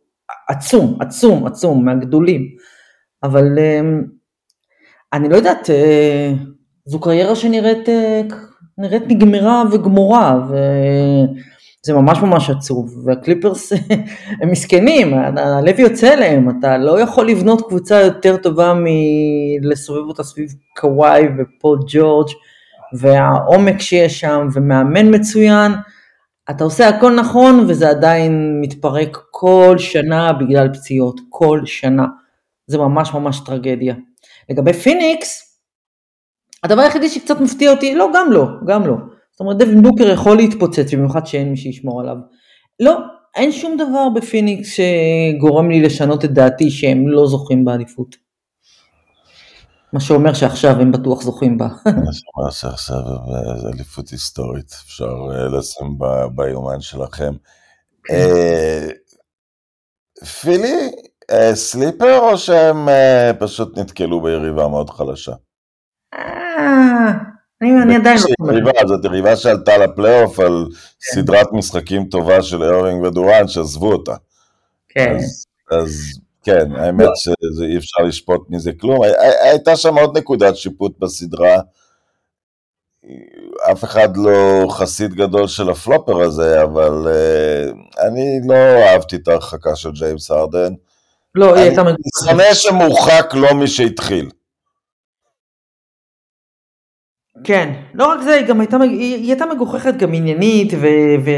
עצום, 0.48 0.96
עצום, 1.00 1.46
עצום, 1.46 1.84
מהגדולים. 1.84 2.42
אבל 3.22 3.58
אה, 3.58 3.80
אני 5.12 5.28
לא 5.28 5.36
יודעת, 5.36 5.70
אה, 5.70 6.32
זו 6.84 7.00
קריירה 7.00 7.36
שנראית 7.36 7.88
אה, 7.88 8.22
נראית 8.78 9.02
נגמרה 9.08 9.62
וגמורה, 9.72 10.40
וזה 10.48 11.92
ממש 11.92 12.18
ממש 12.18 12.50
עצוב, 12.50 13.06
והקליפרס 13.06 13.72
הם 14.42 14.50
מסכנים, 14.50 15.14
הלב 15.36 15.80
יוצא 15.80 16.14
להם, 16.14 16.50
אתה 16.58 16.78
לא 16.78 17.00
יכול 17.00 17.28
לבנות 17.28 17.68
קבוצה 17.68 18.00
יותר 18.00 18.36
טובה 18.36 18.74
מלסובב 18.76 20.08
אותה 20.08 20.22
סביב 20.22 20.48
קוואי 20.76 21.24
ופול 21.38 21.78
ג'ורג' 21.86 22.28
והעומק 22.92 23.80
שיש 23.80 24.20
שם, 24.20 24.48
ומאמן 24.54 25.14
מצוין, 25.14 25.72
אתה 26.50 26.64
עושה 26.64 26.88
הכל 26.88 27.14
נכון 27.14 27.64
וזה 27.68 27.90
עדיין 27.90 28.60
מתפרק 28.60 29.18
כל 29.30 29.74
שנה 29.78 30.32
בגלל 30.32 30.74
פציעות, 30.74 31.20
כל 31.28 31.60
שנה. 31.64 32.06
זה 32.66 32.78
ממש 32.78 33.14
ממש 33.14 33.40
טרגדיה. 33.46 33.94
לגבי 34.50 34.72
פיניקס, 34.72 35.60
הדבר 36.64 36.82
היחידי 36.82 37.08
שקצת 37.08 37.40
מפתיע 37.40 37.70
אותי, 37.70 37.94
לא, 37.94 38.08
גם 38.14 38.32
לא, 38.32 38.44
גם 38.66 38.86
לא. 38.86 38.94
זאת 39.32 39.40
אומרת, 39.40 39.58
דווין 39.58 39.82
בוקר 39.82 40.10
יכול 40.10 40.36
להתפוצץ, 40.36 40.94
במיוחד 40.94 41.26
שאין 41.26 41.50
מי 41.50 41.56
שישמור 41.56 42.00
עליו. 42.00 42.16
לא, 42.80 42.98
אין 43.36 43.52
שום 43.52 43.76
דבר 43.76 44.08
בפיניקס 44.08 44.68
שגורם 44.68 45.70
לי 45.70 45.80
לשנות 45.80 46.24
את 46.24 46.30
דעתי 46.30 46.70
שהם 46.70 47.08
לא 47.08 47.26
זוכים 47.26 47.64
באליפות. 47.64 48.25
מה 49.92 50.00
שאומר 50.00 50.34
שעכשיו 50.34 50.80
הם 50.80 50.92
בטוח 50.92 51.22
זוכים 51.22 51.58
בה. 51.58 51.68
מה 52.44 52.50
שעכשיו 52.50 52.98
זה 53.62 53.68
אליפות 53.74 54.08
היסטורית, 54.08 54.72
אפשר 54.84 55.14
אה, 55.34 55.58
לשים 55.58 55.98
ביומן 56.34 56.80
שלכם. 56.80 57.32
אה, 58.10 58.86
פילי, 60.40 60.90
אה, 61.30 61.54
sleeper 61.54 62.18
או 62.18 62.38
שהם 62.38 62.88
אה, 62.88 63.30
פשוט 63.38 63.78
נתקלו 63.78 64.22
ביריבה 64.22 64.68
מאוד 64.68 64.90
חלשה? 64.90 65.32
אה, 66.14 67.12
אני 67.62 67.96
עדיין 67.96 68.16
לא 68.16 68.20
זאת 68.20 68.30
יריבה, 68.48 68.70
זאת 68.86 69.04
יריבה 69.04 69.36
שעלתה 69.36 69.78
לפלייאוף 69.78 70.40
על 70.40 70.66
סדרת 71.00 71.52
משחקים 71.52 72.04
טובה 72.04 72.42
של 72.42 72.62
ארווינג 72.62 73.02
ודורן 73.02 73.48
שעזבו 73.48 73.92
אותה. 73.92 74.14
כן, 74.88 75.16
אז 75.70 76.20
כן, 76.46 76.76
האמת 76.76 77.08
שאי 77.16 77.76
אפשר 77.76 78.02
לשפוט 78.02 78.46
מזה 78.50 78.72
כלום. 78.80 79.02
הי- 79.02 79.10
הי- 79.18 79.48
הייתה 79.50 79.76
שם 79.76 79.98
עוד 79.98 80.18
נקודת 80.18 80.56
שיפוט 80.56 80.98
בסדרה. 80.98 81.60
אף 83.72 83.84
אחד 83.84 84.16
לא 84.16 84.66
חסיד 84.70 85.14
גדול 85.14 85.46
של 85.46 85.70
ה 85.70 85.77
flopper 85.77 86.20
הזה, 86.20 86.62
אבל 86.62 86.92
uh, 87.04 88.06
אני 88.06 88.40
לא 88.48 88.54
אהבתי 88.54 89.16
את 89.16 89.28
ההרחקה 89.28 89.76
של 89.76 89.90
ג'יימס 89.90 90.30
הרדן. 90.30 90.72
לא, 91.34 91.46
היא 91.46 91.54
אני 91.54 91.62
הייתה 91.62 91.82
מגוחכת. 91.82 92.30
שונא 92.30 92.54
שמורחק 92.54 93.34
לא 93.34 93.54
מי 93.54 93.66
שהתחיל. 93.66 94.30
כן, 97.44 97.72
לא 97.94 98.06
רק 98.06 98.22
זה, 98.22 98.34
היא 98.34 98.46
גם 98.46 98.60
הייתה, 98.60 98.76
היא 98.82 99.28
הייתה 99.30 99.46
מגוחכת 99.46 99.94
גם 99.96 100.14
עניינית, 100.14 100.72
ו... 100.72 100.86
ו... 101.24 101.30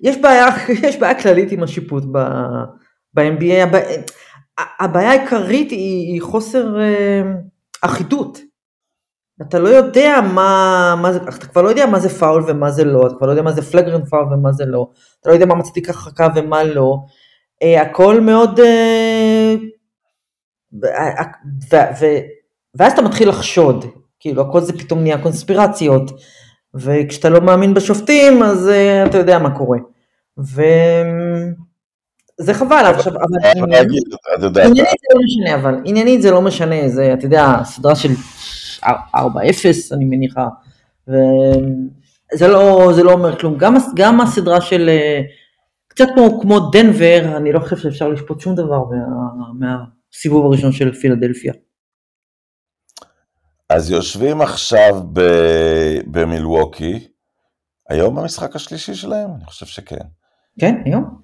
יש 0.00 0.16
בעיה, 0.16 0.46
יש 0.88 0.96
בעיה 0.98 1.22
כללית 1.22 1.52
עם 1.52 1.62
השיפוט 1.62 2.04
ב, 2.12 2.18
ב-NBA, 3.16 3.62
הבע... 3.62 3.78
הבעיה 4.80 5.10
העיקרית 5.10 5.70
היא, 5.70 6.12
היא 6.12 6.22
חוסר 6.22 6.80
אה, 6.80 7.22
אחידות. 7.82 8.38
אתה 9.42 9.58
לא 9.58 9.68
יודע 9.68 10.20
מה, 10.34 10.94
מה 11.02 11.12
זה, 11.12 11.18
אתה 11.18 11.46
כבר 11.46 11.62
לא 11.62 11.68
יודע 11.68 11.86
מה 11.86 12.00
זה 12.00 12.08
פאול 12.08 12.44
ומה 12.48 12.70
זה 12.70 12.84
לא, 12.84 13.06
אתה 13.06 13.14
כבר 13.14 13.26
לא 13.26 13.32
יודע 13.32 13.42
מה 13.42 13.52
זה 13.52 13.62
פלגרנט 13.62 14.08
פאול 14.08 14.34
ומה 14.34 14.52
זה 14.52 14.64
לא, 14.66 14.88
אתה 15.20 15.30
לא 15.30 15.34
יודע 15.34 15.46
מה 15.46 15.54
מצדיק 15.54 15.88
הרחקה 15.88 16.28
ומה 16.36 16.64
לא, 16.64 16.96
אה, 17.62 17.82
הכל 17.82 18.20
מאוד, 18.20 18.60
אה, 18.60 19.54
ו, 20.82 20.86
ו, 21.72 21.76
ו, 22.00 22.06
ואז 22.74 22.92
אתה 22.92 23.02
מתחיל 23.02 23.28
לחשוד, 23.28 23.84
כאילו 24.20 24.42
הכל 24.42 24.60
זה 24.60 24.78
פתאום 24.78 25.00
נהיה 25.02 25.22
קונספירציות, 25.22 26.10
וכשאתה 26.74 27.28
לא 27.28 27.40
מאמין 27.40 27.74
בשופטים 27.74 28.42
אז 28.42 28.68
אה, 28.68 29.06
אתה 29.06 29.18
יודע 29.18 29.38
מה 29.38 29.56
קורה. 29.58 29.78
וזה 32.40 32.54
חבל, 32.54 32.82
עכשיו, 32.94 33.12
אבל 33.12 33.50
עניינית 33.56 34.02
זה 34.10 35.14
לא 35.14 35.20
משנה, 35.24 35.54
אבל 35.54 35.80
עניינית 35.84 36.22
זה 36.22 36.30
לא 36.30 36.42
משנה, 36.42 36.88
זה, 36.88 37.12
אתה 37.12 37.26
יודע, 37.26 37.46
סדרה 37.64 37.96
של 37.96 38.08
4-0 38.84 38.88
אני 39.92 40.04
מניחה, 40.04 40.48
וזה 41.08 42.48
לא, 42.48 42.92
זה 42.94 43.02
לא 43.02 43.12
אומר 43.12 43.38
כלום, 43.38 43.58
גם, 43.58 43.76
גם 43.94 44.20
הסדרה 44.20 44.60
של, 44.60 44.90
קצת 45.88 46.06
כמו, 46.14 46.40
כמו 46.40 46.70
דנבר, 46.70 47.36
אני 47.36 47.52
לא 47.52 47.60
חושב 47.60 47.76
שאפשר 47.76 48.08
לשפוט 48.08 48.40
שום 48.40 48.54
דבר 48.54 48.84
מה, 48.84 49.68
מהסיבוב 50.10 50.46
הראשון 50.46 50.72
של 50.72 50.92
פילדלפיה. 50.92 51.52
אז 53.68 53.90
יושבים 53.90 54.40
עכשיו 54.40 55.02
במילווקי, 56.06 57.08
היום 57.88 58.18
המשחק 58.18 58.56
השלישי 58.56 58.94
שלהם? 58.94 59.30
אני 59.36 59.44
חושב 59.44 59.66
שכן. 59.66 60.04
כן, 60.60 60.82
היום. 60.84 61.18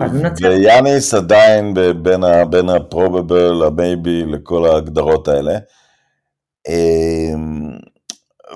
אה, 0.00 0.06
ויאניס 0.42 1.14
עדיין 1.14 1.74
בין 2.50 2.68
ה-probable, 2.68 3.64
ה-maybe, 3.64 4.26
לכל 4.26 4.66
ההגדרות 4.66 5.28
האלה. 5.28 5.58
אה, 6.68 7.34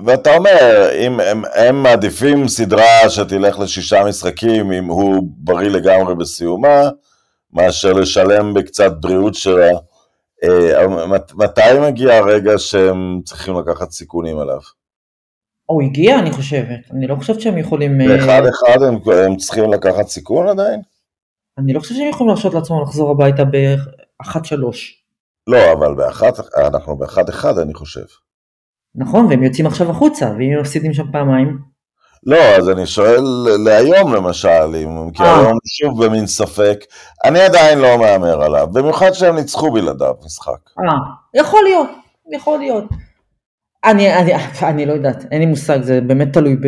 ואתה 0.04 0.36
אומר, 0.36 0.88
אם 1.06 1.20
הם, 1.20 1.42
הם 1.54 1.82
מעדיפים 1.82 2.48
סדרה 2.48 3.08
שתלך 3.08 3.58
לשישה 3.58 4.04
משחקים, 4.04 4.72
אם 4.72 4.84
הוא 4.84 5.22
בריא 5.38 5.70
לגמרי 5.70 6.14
בסיומה, 6.14 6.88
מאשר 7.52 7.92
לשלם 7.92 8.54
בקצת 8.54 8.92
בריאות 9.00 9.34
שלה. 9.34 9.70
אה, 10.44 10.86
מתי 11.34 11.60
מגיע 11.82 12.14
הרגע 12.14 12.58
שהם 12.58 13.20
צריכים 13.24 13.54
לקחת 13.58 13.90
סיכונים 13.90 14.38
עליו? 14.38 14.60
הוא 15.66 15.82
הגיע 15.82 16.18
אני 16.18 16.30
חושבת, 16.30 16.80
אני 16.92 17.06
לא 17.06 17.14
חושבת 17.14 17.40
שהם 17.40 17.58
יכולים... 17.58 18.00
אה, 18.00 18.06
באחד 18.06 18.42
אחד 18.46 18.82
הם, 18.82 18.98
הם 19.26 19.36
צריכים 19.36 19.72
לקחת 19.72 20.08
סיכון 20.08 20.48
עדיין? 20.48 20.80
אני 21.58 21.72
לא 21.72 21.80
חושבת 21.80 21.96
שהם 21.98 22.08
יכולים 22.08 22.28
להרשות 22.28 22.54
לעצמם 22.54 22.82
לחזור 22.82 23.10
הביתה 23.10 23.42
באחת 23.44 24.44
שלוש. 24.44 25.02
לא, 25.46 25.72
אבל 25.72 25.94
באחת, 25.94 26.34
אנחנו 26.56 26.96
באחד 26.96 27.28
אחד 27.28 27.58
אני 27.58 27.74
חושב. 27.74 28.04
נכון, 28.94 29.26
והם 29.26 29.42
יוצאים 29.42 29.66
עכשיו 29.66 29.90
החוצה, 29.90 30.26
ואם 30.38 30.52
הם 30.52 30.60
מפסידים 30.60 30.94
שם 30.94 31.12
פעמיים? 31.12 31.58
לא, 32.26 32.42
אז 32.58 32.70
אני 32.70 32.86
שואל 32.86 33.22
להיום 33.64 34.14
למשל, 34.14 34.76
אם, 34.84 35.10
כי 35.14 35.22
אה. 35.22 35.40
היום 35.40 35.58
שוב 35.64 36.04
במין 36.04 36.26
ספק, 36.26 36.78
אני 37.24 37.40
עדיין 37.40 37.78
לא 37.78 37.98
מהמר 37.98 38.42
עליו, 38.42 38.68
במיוחד 38.72 39.12
שהם 39.12 39.34
ניצחו 39.34 39.72
בלעדיו 39.72 40.14
משחק. 40.24 40.70
אה, 40.78 41.40
יכול 41.40 41.60
להיות, 41.64 41.88
יכול 42.32 42.58
להיות. 42.58 42.84
אני, 43.84 44.14
אני, 44.14 44.32
אני 44.62 44.86
לא 44.86 44.92
יודעת, 44.92 45.24
אין 45.30 45.40
לי 45.40 45.46
מושג, 45.46 45.82
זה 45.82 46.00
באמת 46.00 46.32
תלוי 46.32 46.56
ב, 46.56 46.66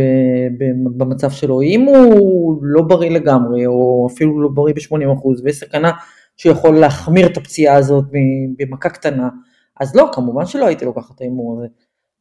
ב, 0.58 0.64
במצב 0.96 1.30
שלו. 1.30 1.62
אם 1.62 1.84
הוא 1.84 2.58
לא 2.62 2.82
בריא 2.82 3.10
לגמרי, 3.10 3.66
או 3.66 4.08
אפילו 4.12 4.42
לא 4.42 4.48
בריא 4.54 4.74
ב-80%, 4.74 5.26
ויש 5.44 5.56
סכנה 5.56 5.90
שיכול 6.36 6.78
להחמיר 6.78 7.26
את 7.26 7.36
הפציעה 7.36 7.76
הזאת 7.76 8.04
במכה 8.58 8.88
קטנה, 8.88 9.28
אז 9.80 9.96
לא, 9.96 10.10
כמובן 10.12 10.46
שלא 10.46 10.66
הייתי 10.66 10.84
לוקחת 10.84 11.14
את 11.14 11.20
ההימור 11.20 11.58
הזה. 11.58 11.66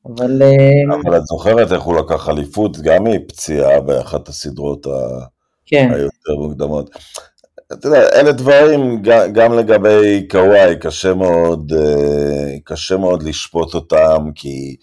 אבל... 0.05 0.41
אה, 0.41 0.95
אבל 0.95 1.17
את 1.17 1.25
זוכרת 1.25 1.71
איך 1.71 1.81
הוא 1.81 1.95
לקח 1.95 2.29
אליפות 2.29 2.77
גם 2.77 3.03
מפציעה 3.03 3.81
באחת 3.81 4.27
הסדרות 4.27 4.87
כן. 5.65 5.89
היותר 5.93 6.35
מוקדמות. 6.37 6.89
אתה 7.73 7.87
יודע, 7.87 8.09
אלה 8.19 8.31
דברים, 8.31 9.01
גם 9.33 9.53
לגבי 9.53 10.27
קוואי, 10.31 10.79
קשה 10.79 11.13
מאוד, 11.13 11.73
אה, 11.73 12.55
קשה 12.63 12.97
מאוד 12.97 13.23
לשפוט 13.23 13.73
אותם, 13.73 14.31
כי 14.35 14.75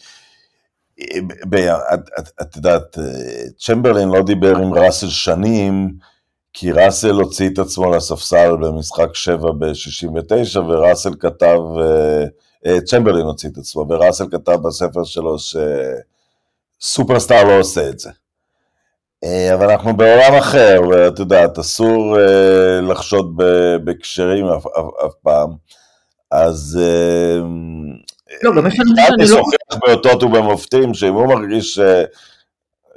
את 2.42 2.56
יודעת, 2.56 2.98
צ'מברלין 3.58 4.08
לא 4.08 4.22
דיבר 4.22 4.56
עם 4.56 4.74
ראסל 4.74 5.08
שנים, 5.08 5.94
כי 6.52 6.72
ראסל 6.72 7.10
הוציא 7.10 7.48
את 7.48 7.58
עצמו 7.58 7.90
לספסל 7.90 8.56
במשחק 8.56 9.14
7 9.14 9.52
ב-69, 9.52 10.58
וראסל 10.58 11.14
כתב, 11.20 11.58
אה, 12.66 12.80
צ'מברלין 12.80 13.26
הוציא 13.26 13.48
את 13.48 13.58
עצמו, 13.58 13.86
וראסל 13.88 14.26
כתב 14.30 14.58
בספר 14.62 15.04
שלו 15.04 15.36
שסופרסטאר 16.80 17.44
לא 17.44 17.58
עושה 17.60 17.88
את 17.88 17.98
זה. 17.98 18.10
אה, 19.24 19.54
אבל 19.54 19.70
אנחנו 19.70 19.96
בעולם 19.96 20.34
אחר, 20.38 20.80
ואת 20.90 21.18
יודעת, 21.18 21.58
אסור 21.58 22.20
אה, 22.20 22.80
לחשוד 22.80 23.40
בהקשרים 23.84 24.46
אף, 24.46 24.66
אף, 24.66 24.84
אף 25.06 25.12
פעם. 25.22 25.50
אז... 26.30 26.80
אה, 26.82 27.38
לא, 28.42 28.54
גם 28.56 28.66
יש 28.66 28.80
לנו 28.80 28.90
שאני 28.96 29.30
לא... 29.30 29.42
באותות 29.86 30.22
ובמופתים, 30.22 30.94
שאם 30.94 31.14
הוא 31.14 31.26
מרגיש 31.26 31.74
ש... 31.74 31.80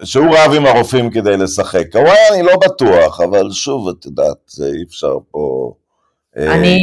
שהוא 0.04 0.36
רב 0.38 0.54
עם 0.56 0.66
הרופאים 0.66 1.12
כדי 1.12 1.38
לשחק. 1.38 1.84
קוואי 1.92 2.18
אני 2.34 2.44
לא 2.44 2.54
בטוח, 2.66 3.22
אבל 3.22 3.52
שוב, 3.52 3.90
את 3.90 4.06
יודעת, 4.06 4.38
זה 4.48 4.68
אי 4.68 4.84
אפשר 4.88 5.18
פה... 5.32 5.74
אני, 6.38 6.80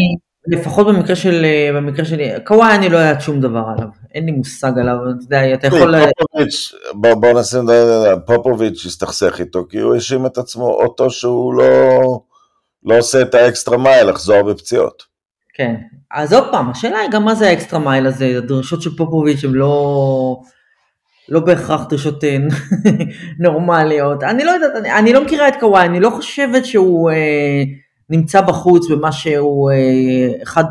לפחות 0.46 0.86
במקרה 0.86 1.16
של, 1.16 1.46
במקרה 1.74 2.04
שלי, 2.04 2.30
קוואי 2.44 2.74
אני 2.74 2.88
לא 2.88 2.98
יודעת 2.98 3.20
שום 3.20 3.40
דבר 3.40 3.62
עליו, 3.76 3.88
אין 4.14 4.26
לי 4.26 4.32
מושג 4.32 4.78
עליו, 4.78 4.96
אתה 4.96 5.24
יודע, 5.24 5.54
אתה 5.54 5.66
יכול... 5.66 5.94
פופוביץ', 6.18 6.74
בוא 6.94 7.40
נשים, 7.40 7.60
פופוביץ' 8.26 8.86
הסתכסך 8.86 9.40
איתו, 9.40 9.66
כי 9.68 9.78
הוא 9.78 9.94
האשים 9.94 10.26
את 10.26 10.38
עצמו, 10.38 10.66
אותו 10.66 11.10
שהוא 11.10 11.54
לא, 11.54 12.20
לא 12.84 12.98
עושה 12.98 13.22
את 13.22 13.34
ה 13.34 13.42
extra 13.42 13.78
mile 13.78 14.08
לחזור 14.08 14.42
מפציעות. 14.42 15.02
כן, 15.54 15.74
אז 16.10 16.32
עוד 16.32 16.44
פעם, 16.50 16.70
השאלה 16.70 16.98
היא 16.98 17.10
גם 17.10 17.24
מה 17.24 17.34
זה 17.34 17.48
ה 17.48 17.54
extra 17.54 17.80
mile 17.80 18.06
הזה, 18.06 18.34
הדרישות 18.38 18.82
של 18.82 18.96
פופוביץ' 18.96 19.44
הן 19.44 19.52
לא... 19.52 20.40
לא 21.28 21.40
בהכרח 21.40 21.88
דרישות 21.88 22.24
אה, 22.24 22.36
נורמליות, 23.44 24.22
אני 24.22 24.44
לא 24.44 24.50
יודעת, 24.50 24.72
אני, 24.76 24.92
אני 24.92 25.12
לא 25.12 25.24
מכירה 25.24 25.48
את 25.48 25.54
קוואי, 25.60 25.86
אני 25.86 26.00
לא 26.00 26.10
חושבת 26.10 26.66
שהוא... 26.66 27.10
אה, 27.10 27.62
נמצא 28.10 28.40
בחוץ 28.40 28.90
במה 28.90 29.12
שהוא 29.12 29.70
אה, 29.70 30.42
אחד 30.42 30.64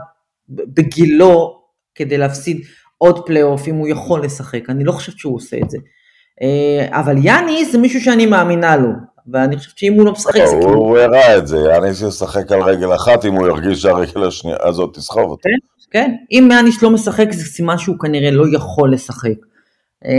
בגילו 0.49 1.59
כדי 1.95 2.17
להפסיד 2.17 2.61
עוד 3.03 3.25
פלייאוף 3.25 3.67
אם 3.67 3.75
הוא 3.75 3.87
יכול 3.87 4.23
לשחק, 4.23 4.69
אני 4.69 4.83
לא 4.83 4.91
חושבת 4.91 5.17
שהוא 5.17 5.35
עושה 5.35 5.57
את 5.57 5.69
זה. 5.69 5.77
אה, 6.41 6.99
אבל 6.99 7.15
יאניס 7.25 7.71
זה 7.71 7.77
מישהו 7.77 8.01
שאני 8.01 8.25
מאמינה 8.25 8.77
לו, 8.77 8.89
ואני 9.31 9.57
חושבת 9.57 9.77
שאם 9.77 9.93
הוא 9.93 10.05
לא 10.05 10.11
משחק 10.11 10.45
זה 10.45 10.55
כאילו... 10.59 10.73
הוא 10.73 10.97
הראה 10.97 11.37
את 11.37 11.47
זה, 11.47 11.57
יאניס 11.57 12.01
ישחק 12.01 12.51
על 12.51 12.61
רגל 12.61 12.95
אחת 12.95 13.25
אם 13.25 13.33
הוא 13.33 13.47
ירגיש 13.47 13.81
שהרגל 13.81 14.27
השנייה 14.27 14.57
הזאת 14.61 14.93
תסחוב 14.93 15.31
אותו. 15.31 15.41
כן, 15.43 15.57
כן, 15.91 16.15
אם 16.31 16.49
יאניס 16.51 16.83
לא 16.83 16.89
משחק 16.89 17.31
זה 17.31 17.45
סימן 17.45 17.77
שהוא 17.77 17.99
כנראה 17.99 18.31
לא 18.31 18.45
יכול 18.55 18.93
לשחק. 18.93 19.37
אה, 20.05 20.11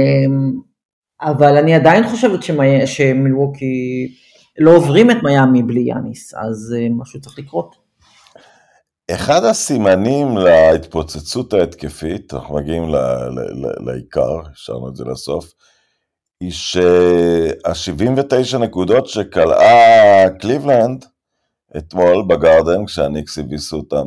אבל 1.22 1.56
אני 1.56 1.74
עדיין 1.74 2.08
חושבת 2.08 2.40
שמילווקי 2.86 4.08
לא 4.58 4.76
עוברים 4.76 5.10
את 5.10 5.16
מיאמי 5.22 5.62
בלי 5.62 5.80
יאניס, 5.80 6.34
אז 6.34 6.74
uh, 6.76 6.92
משהו 7.02 7.20
צריך 7.20 7.38
לקרות. 7.38 7.83
אחד 9.10 9.44
הסימנים 9.44 10.36
להתפוצצות 10.36 11.52
ההתקפית, 11.52 12.34
אנחנו 12.34 12.54
מגיעים 12.54 12.94
לעיקר, 13.86 14.40
השארנו 14.52 14.88
את 14.88 14.96
זה 14.96 15.04
לסוף, 15.04 15.52
היא 16.40 16.52
שה-79 16.52 18.58
נקודות 18.58 19.08
שקלעה 19.08 20.30
קליבלנד 20.40 21.04
אתמול 21.76 22.24
בגרדן, 22.28 22.86
כשהניקס 22.86 23.38
הביסו 23.38 23.76
אותם 23.76 24.06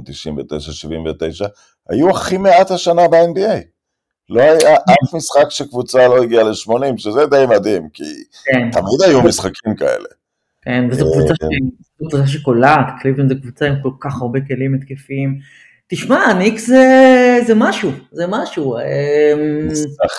99-79, 1.43 1.47
היו 1.89 2.09
הכי 2.09 2.37
מעט 2.37 2.71
השנה 2.71 3.07
ב-NBA. 3.07 3.61
לא 4.29 4.41
היה 4.41 4.75
אף 4.75 5.13
משחק 5.13 5.49
שקבוצה 5.49 6.07
לא 6.07 6.23
הגיעה 6.23 6.43
ל-80, 6.43 6.97
שזה 6.97 7.25
די 7.25 7.45
מדהים, 7.49 7.89
כי 7.93 8.03
כן. 8.45 8.71
תמיד 8.71 9.01
היו 9.05 9.21
משחקים 9.21 9.75
כאלה. 9.75 10.09
כן, 10.67 10.87
וזו 10.91 11.11
קבוצה, 11.11 11.33
קבוצה 11.97 12.27
שקולעת, 12.27 12.85
קליבלנד 12.99 13.29
זו 13.29 13.41
קבוצה 13.41 13.65
עם 13.67 13.75
כל 13.83 13.89
כך 13.99 14.21
הרבה 14.21 14.39
כלים 14.47 14.75
התקפיים. 14.75 15.39
תשמע, 15.87 16.33
ניקס 16.33 16.67
זה, 16.67 17.39
זה 17.47 17.53
משהו, 17.55 17.91
זה 18.11 18.25
משהו. 18.29 18.77
אמ, 18.77 19.67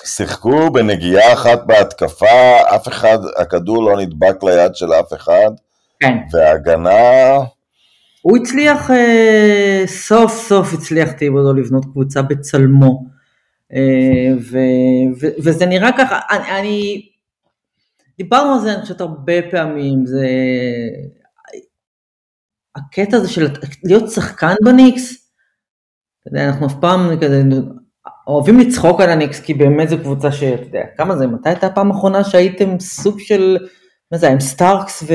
שיחקו 0.05 0.71
בנגיעה 0.71 1.33
אחת 1.33 1.65
בהתקפה, 1.65 2.57
אף 2.75 2.87
אחד, 2.87 3.17
הכדור 3.37 3.83
לא 3.83 4.01
נדבק 4.01 4.43
ליד 4.43 4.75
של 4.75 4.93
אף 4.93 5.13
אחד. 5.13 5.51
כן. 5.99 6.17
והגנה... 6.33 7.37
הוא 8.21 8.37
הצליח, 8.37 8.91
אה, 8.91 9.83
סוף 9.85 10.33
סוף 10.47 10.73
הצליח 10.73 11.11
טיבודו 11.11 11.53
לבנות 11.53 11.85
קבוצה 11.85 12.21
בצלמו. 12.21 13.05
אה, 13.73 14.33
ו- 14.51 15.21
ו- 15.21 15.43
וזה 15.43 15.65
נראה 15.65 15.89
ככה, 15.97 16.19
אני, 16.29 16.59
אני, 16.59 17.01
דיברנו 18.19 18.53
על 18.53 18.59
זה 18.59 18.73
אני 18.73 18.81
חושבת 18.81 19.01
הרבה 19.01 19.33
פעמים, 19.51 20.05
זה 20.05 20.27
הקטע 22.75 23.17
הזה 23.17 23.29
של 23.29 23.47
להיות 23.83 24.09
שחקן 24.09 24.53
בניקס, 24.63 25.31
אתה 26.21 26.29
יודע, 26.29 26.47
אנחנו 26.49 26.67
אף 26.67 26.73
פעם 26.81 27.09
כזה 27.21 27.43
אוהבים 28.27 28.59
לצחוק 28.59 29.01
על 29.01 29.09
הניקס 29.09 29.39
כי 29.39 29.53
באמת 29.53 29.89
זו 29.89 29.97
קבוצה 29.97 30.31
שאתה 30.31 30.67
יודע, 30.67 30.81
כמה 30.97 31.15
זה, 31.15 31.27
מתי 31.27 31.49
הייתה 31.49 31.67
הפעם 31.67 31.91
האחרונה 31.91 32.23
שהייתם 32.23 32.79
סוג 32.79 33.19
של, 33.19 33.57
מה 34.11 34.17
זה, 34.17 34.29
עם 34.29 34.39
סטארקס 34.39 35.03
ו... 35.03 35.13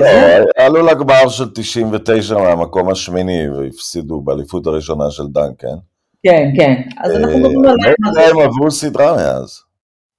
לא, 0.00 0.64
עלו 0.64 0.86
לגמר 0.86 1.28
של 1.28 1.50
99 1.54 2.38
מהמקום 2.38 2.88
השמיני 2.88 3.48
והפסידו 3.50 4.20
באליפות 4.20 4.66
הראשונה 4.66 5.10
של 5.10 5.26
דנקן. 5.26 5.76
כן, 6.22 6.50
כן, 6.58 6.82
אז 6.98 7.16
אנחנו 7.16 7.38
מדברים 7.38 7.64
על... 7.64 8.18
אם 8.18 8.40
עברו 8.40 8.70
סדרה 8.70 9.16
מאז. 9.16 9.71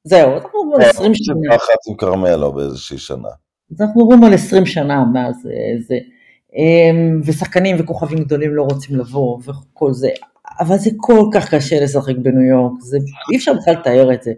זהו, 0.03 0.33
אנחנו 0.33 0.63
מדברים 0.63 0.81
על 0.81 0.89
20 0.89 1.13
שנה. 1.15 1.55
אחת 1.55 1.77
עם 1.87 1.95
כרמלו 1.95 2.53
באיזושהי 2.53 2.97
שנה. 2.97 3.29
אז 3.71 3.81
אנחנו 3.81 4.01
מדברים 4.01 4.23
על 4.23 4.33
20 4.33 4.65
שנה 4.65 5.03
מאז 5.13 5.47
אה, 5.47 5.81
זה. 5.87 5.95
אמ, 6.55 7.21
ושחקנים 7.25 7.75
וכוכבים 7.79 8.19
גדולים 8.19 8.55
לא 8.55 8.63
רוצים 8.63 8.95
לבוא 8.95 9.39
וכל 9.45 9.93
זה, 9.93 10.09
אבל 10.59 10.77
זה 10.77 10.89
כל 10.97 11.25
כך 11.33 11.53
קשה 11.53 11.83
לשחק 11.83 12.15
בניו 12.17 12.41
יורק, 12.41 12.81
זה, 12.81 12.97
אי 13.31 13.37
אפשר 13.37 13.53
בכלל 13.53 13.73
לתאר 13.73 14.13
את 14.13 14.23
זה. 14.23 14.31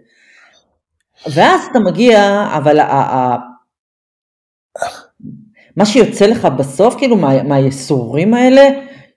ואז 1.34 1.60
אתה 1.70 1.78
מגיע, 1.78 2.46
אבל 2.56 2.78
ה, 2.78 2.84
ה, 2.84 3.36
מה 5.76 5.86
שיוצא 5.86 6.26
לך 6.26 6.48
בסוף, 6.58 6.94
כאילו 6.98 7.16
מה, 7.16 7.42
מהייסורים 7.42 8.34
האלה, 8.34 8.68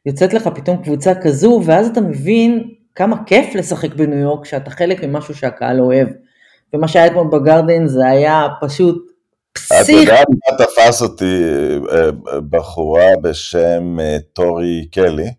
יוצאת 0.05 0.33
לך 0.33 0.49
פתאום 0.55 0.77
קבוצה 0.83 1.13
כזו, 1.21 1.61
ואז 1.65 1.87
אתה 1.87 2.01
מבין 2.01 2.69
כמה 2.95 3.23
כיף 3.23 3.55
לשחק 3.55 3.93
בניו 3.93 4.19
יורק, 4.19 4.45
שאתה 4.45 4.69
חלק 4.69 5.03
ממשהו 5.03 5.35
שהקהל 5.35 5.81
אוהב. 5.81 6.07
ומה 6.73 6.87
שהיה 6.87 7.07
אתמול 7.07 7.27
בגרדן 7.27 7.87
זה 7.87 8.07
היה 8.07 8.47
פשוט 8.61 9.09
פסיכי. 9.53 10.03
אתה 10.03 10.11
יודע 10.11 10.23
מה 10.29 10.57
תפס 10.65 11.01
אותי 11.01 11.43
אה, 11.91 12.09
בחורה 12.49 13.07
בשם 13.21 13.99
אה, 13.99 14.17
טורי 14.33 14.87
קלי, 14.91 15.31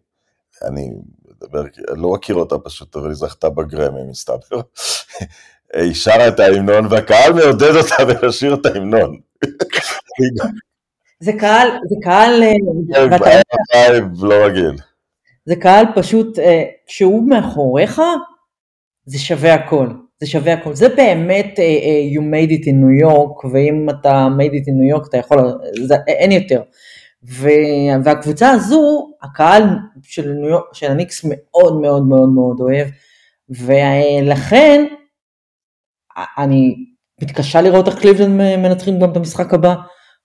אני 0.63 0.91
מדבר, 1.31 1.63
לא 1.89 2.13
מכיר 2.13 2.37
אותה 2.37 2.59
פשוט, 2.59 2.97
אבל 2.97 3.07
היא 3.07 3.15
זכתה 3.15 3.51
בגרמי 3.51 4.01
מסתבר. 4.11 4.61
היא 5.75 5.95
שרה 5.95 6.29
את 6.29 6.41
ההמנון 6.41 6.87
והקהל 6.91 7.33
מעודד 7.33 7.77
אותה 7.77 7.95
ולשיר 8.09 8.55
את 8.55 8.67
ההמנון. 8.67 9.21
זה 11.21 11.33
קהל, 11.41 11.69
זה 11.89 11.97
קהל, 12.03 12.43
אה, 13.75 13.99
לא 14.21 14.35
רגיל. 14.35 14.77
זה 15.45 15.57
קהל 15.57 15.85
פשוט, 15.95 16.39
כשהוא 16.87 17.29
מאחוריך, 17.29 18.01
זה 19.07 19.19
שווה 19.19 19.55
הכל. 19.55 19.87
זה 20.21 20.27
שווה 20.27 20.53
הכל. 20.53 20.75
זה 20.75 20.89
באמת 20.89 21.47
uh, 21.47 21.59
uh, 21.59 22.17
you 22.17 22.21
made 22.21 22.51
it 22.51 22.65
in 22.65 22.75
New 22.85 23.05
York, 23.09 23.47
ואם 23.53 23.87
אתה 23.91 24.29
made 24.39 24.53
it 24.53 24.67
in 24.67 24.73
New 24.73 24.97
York 24.97 25.09
אתה 25.09 25.17
יכול, 25.17 25.39
זה, 25.83 25.95
אין 26.07 26.33
יותר. 26.33 26.63
ו, 27.29 27.49
והקבוצה 28.05 28.51
הזו, 28.51 29.11
הקהל 29.23 29.63
של, 30.03 30.33
ניו 30.33 30.49
יורק, 30.49 30.65
של 30.73 30.91
הניקס 30.91 31.25
מאוד 31.29 31.81
מאוד 31.81 32.07
מאוד 32.07 32.29
מאוד 32.29 32.61
אוהב, 32.61 32.89
ולכן 33.51 34.87
אני 36.39 36.75
מתקשה 37.23 37.61
לראות 37.61 37.89
איך 37.89 38.01
קליבלנד 38.01 38.57
מנצחים 38.59 39.01
גם 39.01 39.13
את 39.13 39.17
המשחק 39.17 39.55
הבא, 39.55 39.75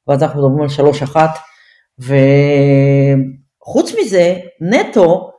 ואז 0.08 0.24
אנחנו 0.24 0.40
מדברים 0.40 0.62
על 0.62 0.70
שלוש 0.70 1.04
אחת, 1.04 1.30
וחוץ 2.00 3.92
מזה, 4.00 4.36
נטו, 4.62 5.32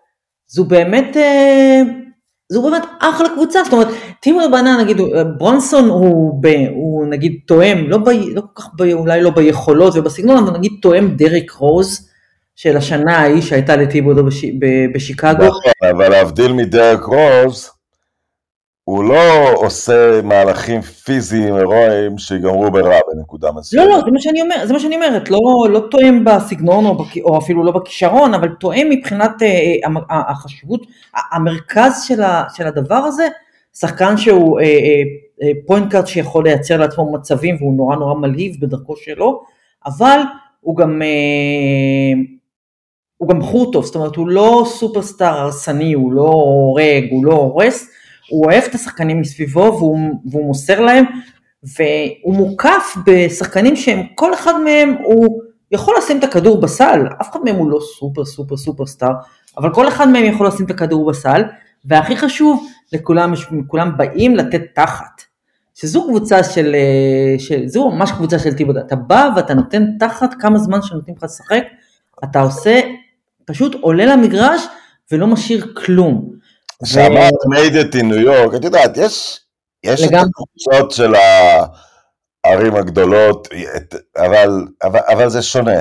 זו 0.46 0.64
באמת, 0.64 1.16
אה, 1.16 1.82
זו 2.52 2.62
באמת 2.62 2.82
אחלה 3.00 3.28
קבוצה, 3.28 3.64
זאת 3.64 3.72
אומרת, 3.72 3.88
טימו 4.20 4.40
בנה 4.52 4.76
נגיד, 4.82 4.96
ברונסון 5.38 5.88
הוא, 5.88 6.42
ב, 6.42 6.46
הוא 6.70 7.06
נגיד 7.06 7.40
תואם, 7.46 7.84
לא, 7.88 7.98
ב, 7.98 8.08
לא 8.08 8.40
כל 8.40 8.62
כך, 8.62 8.68
ב, 8.78 8.82
אולי 8.92 9.22
לא 9.22 9.30
ביכולות 9.30 9.96
ובסגנון, 9.96 10.36
אבל 10.36 10.58
נגיד 10.58 10.72
תואם 10.82 11.08
דריק 11.16 11.50
רוז 11.50 12.08
של 12.56 12.76
השנה 12.76 13.18
ההיא 13.18 13.42
שהייתה 13.42 13.76
לטיבודו 13.76 14.24
בשיקגו. 14.94 15.44
נכון, 15.44 15.60
אבל 15.90 16.08
להבדיל 16.08 16.52
מדריק 16.52 17.00
רוז, 17.02 17.70
הוא 18.88 19.04
לא 19.04 19.52
עושה 19.54 20.22
מהלכים 20.22 20.80
פיזיים 20.80 21.54
הירואיים 21.54 22.18
שיגמרו 22.18 22.70
ברע 22.70 22.98
בנקודה 23.12 23.52
מסוימת. 23.52 23.86
לא, 23.86 23.92
לא, 23.92 24.00
זה 24.04 24.10
מה 24.10 24.20
שאני, 24.20 24.40
אומר, 24.42 24.66
זה 24.66 24.72
מה 24.72 24.80
שאני 24.80 24.94
אומרת, 24.94 25.30
לא, 25.30 25.40
לא 25.70 25.80
תואם 25.90 26.24
בסגנון 26.24 26.86
או, 26.86 26.98
בק, 26.98 27.16
או 27.24 27.38
אפילו 27.38 27.64
לא 27.64 27.72
בכישרון, 27.72 28.34
אבל 28.34 28.48
תואם 28.48 28.86
מבחינת 28.90 29.42
אה, 29.42 29.74
אה, 30.10 30.30
החשיבות, 30.30 30.86
המרכז 31.32 32.04
של, 32.08 32.22
ה, 32.22 32.44
של 32.54 32.66
הדבר 32.66 32.94
הזה, 32.94 33.28
שחקן 33.74 34.16
שהוא 34.16 34.60
אה, 34.60 34.64
אה, 34.64 34.70
אה, 35.42 35.52
point 35.66 35.92
guard 35.92 36.06
שיכול 36.06 36.44
לייצר 36.44 36.76
לעצמו 36.76 37.12
מצבים 37.12 37.56
והוא 37.58 37.76
נורא 37.76 37.96
נורא 37.96 38.14
מלהיב 38.14 38.56
בדרכו 38.60 38.96
שלו, 38.96 39.42
אבל 39.86 40.20
הוא 40.60 40.76
גם, 40.76 41.02
אה, 41.02 42.22
הוא 43.16 43.28
גם 43.28 43.40
טוב, 43.72 43.84
זאת 43.84 43.94
אומרת 43.94 44.16
הוא 44.16 44.28
לא 44.28 44.64
סופרסטאר 44.66 45.38
הרסני, 45.38 45.92
הוא 45.92 46.12
לא 46.12 46.30
הורג, 46.30 47.04
הוא 47.10 47.24
לא 47.24 47.32
הורס, 47.32 47.88
הוא 48.28 48.44
אוהב 48.46 48.64
את 48.64 48.74
השחקנים 48.74 49.20
מסביבו 49.20 49.60
והוא, 49.60 49.98
והוא 50.30 50.46
מוסר 50.46 50.80
להם, 50.80 51.04
והוא 51.62 52.34
מוקף 52.36 52.96
בשחקנים 53.06 53.76
שהם, 53.76 54.02
כל 54.14 54.34
אחד 54.34 54.60
מהם 54.60 54.96
הוא 55.04 55.42
יכול 55.72 55.94
לשים 55.98 56.18
את 56.18 56.24
הכדור 56.24 56.60
בסל, 56.60 57.06
אף 57.20 57.30
אחד 57.30 57.40
מהם 57.44 57.56
הוא 57.56 57.70
לא 57.70 57.78
סופר 57.98 58.24
סופר 58.24 58.56
סופר 58.56 58.86
סטאר, 58.86 59.12
אבל 59.58 59.74
כל 59.74 59.88
אחד 59.88 60.08
מהם 60.08 60.24
יכול 60.24 60.46
לשים 60.46 60.66
את 60.66 60.70
הכדור 60.70 61.10
בסל, 61.10 61.42
והכי 61.84 62.16
חשוב, 62.16 62.66
לכולם, 62.92 63.32
כולם 63.66 63.96
באים 63.96 64.36
לתת 64.36 64.62
תחת. 64.74 65.22
שזו 65.74 66.06
קבוצה 66.08 66.44
של, 66.44 66.76
של, 67.38 67.66
זו 67.66 67.90
ממש 67.90 68.10
קבוצה 68.10 68.38
של 68.38 68.54
טיבודה, 68.54 68.80
אתה 68.80 68.96
בא 68.96 69.28
ואתה 69.36 69.54
נותן 69.54 69.98
תחת 69.98 70.34
כמה 70.38 70.58
זמן 70.58 70.82
שנותנים 70.82 71.16
לך 71.16 71.22
לשחק, 71.22 71.62
אתה 72.24 72.40
עושה, 72.40 72.80
פשוט 73.44 73.74
עולה 73.80 74.06
למגרש 74.06 74.62
ולא 75.12 75.26
משאיר 75.26 75.74
כלום. 75.76 76.30
כשאמרת 76.84 77.32
made 77.32 77.72
it 77.72 77.94
in 77.94 78.04
ניו 78.04 78.20
יורק, 78.20 78.54
את 78.54 78.64
יודעת, 78.64 78.96
יש, 78.96 79.40
יש 79.84 80.02
את 80.02 80.10
הקבוצות 80.12 80.90
של 80.90 81.14
הערים 82.44 82.76
הגדולות, 82.76 83.48
אבל, 84.16 84.66
אבל, 84.82 85.00
אבל 85.08 85.28
זה 85.28 85.42
שונה. 85.42 85.80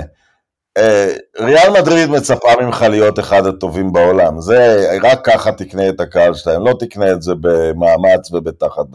אה, 0.77 1.13
ריאל 1.39 1.69
מדריד 1.81 2.10
מצפה 2.10 2.62
ממך 2.62 2.86
להיות 2.89 3.19
אחד 3.19 3.45
הטובים 3.45 3.93
בעולם, 3.93 4.41
זה 4.41 4.88
רק 5.03 5.25
ככה 5.25 5.51
תקנה 5.51 5.89
את 5.89 5.99
הקהל 5.99 6.34
שלהם, 6.34 6.65
לא 6.65 6.73
תקנה 6.79 7.12
את 7.12 7.21
זה 7.21 7.34
במאמץ 7.41 8.31
ובתחת, 8.31 8.86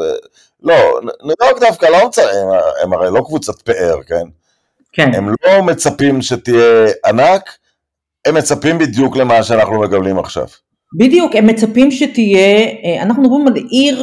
לא, 0.62 0.74
ניו 1.22 1.34
יורק 1.42 1.60
דווקא 1.60 1.86
לא 1.86 2.08
מצפים, 2.08 2.48
הם 2.82 2.92
הרי 2.92 3.10
לא 3.10 3.20
קבוצת 3.26 3.62
פאר, 3.62 4.02
כן? 4.06 4.24
כן. 4.92 5.14
הם 5.14 5.28
לא 5.28 5.62
מצפים 5.62 6.22
שתהיה 6.22 6.86
ענק, 7.06 7.50
הם 8.26 8.34
מצפים 8.34 8.78
בדיוק 8.78 9.16
למה 9.16 9.42
שאנחנו 9.42 9.80
מקבלים 9.80 10.18
עכשיו. 10.18 10.46
בדיוק, 10.94 11.36
הם 11.36 11.46
מצפים 11.46 11.90
שתהיה, 11.90 12.66
אה, 12.84 13.02
אנחנו 13.02 13.22
מדברים 13.22 13.46
על 13.46 13.54
עיר 13.54 14.02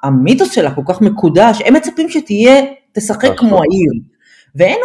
שהמיתוס 0.00 0.52
שלה 0.52 0.74
כל 0.74 0.82
כך 0.88 1.00
מקודש, 1.00 1.62
הם 1.64 1.74
מצפים 1.74 2.08
שתהיה, 2.08 2.64
תשחק 2.92 3.24
נכון. 3.24 3.36
כמו 3.36 3.56
העיר. 3.56 3.92
ואין 4.54 4.78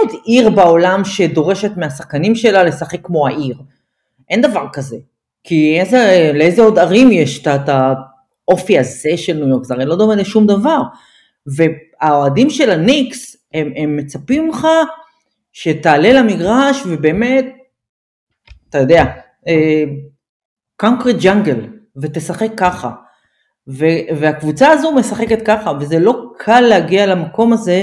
עוד 0.00 0.10
עיר 0.24 0.50
בעולם 0.50 1.04
שדורשת 1.04 1.76
מהשחקנים 1.76 2.34
שלה 2.34 2.64
לשחק 2.64 2.98
כמו 3.02 3.26
העיר. 3.26 3.56
אין 4.30 4.42
דבר 4.42 4.66
כזה. 4.72 4.96
כי 5.44 5.80
איזה, 5.80 6.30
לאיזה 6.34 6.62
עוד 6.62 6.78
ערים 6.78 7.12
יש 7.12 7.46
את 7.46 7.68
האופי 7.68 8.78
הזה 8.78 9.16
של 9.16 9.36
ניו 9.36 9.48
יורק, 9.48 9.64
זה 9.64 9.74
הרי 9.74 9.84
לא 9.84 9.96
דומה 9.96 10.14
לשום 10.14 10.46
דבר. 10.46 10.82
והאוהדים 11.56 12.50
של 12.50 12.70
הניקס, 12.70 13.36
הם, 13.54 13.72
הם 13.76 13.96
מצפים 13.96 14.46
ממך 14.46 14.66
שתעלה 15.52 16.12
למגרש 16.12 16.82
ובאמת, 16.86 17.44
אתה 18.70 18.78
יודע, 18.78 19.04
קונקרט 20.76 21.16
ג'אנגל, 21.16 21.66
ותשחק 21.96 22.48
ככה. 22.56 22.90
והקבוצה 24.18 24.70
הזו 24.70 24.92
משחקת 24.92 25.42
ככה, 25.42 25.72
וזה 25.80 25.98
לא 25.98 26.22
קל 26.38 26.60
להגיע 26.60 27.06
למקום 27.06 27.52
הזה 27.52 27.82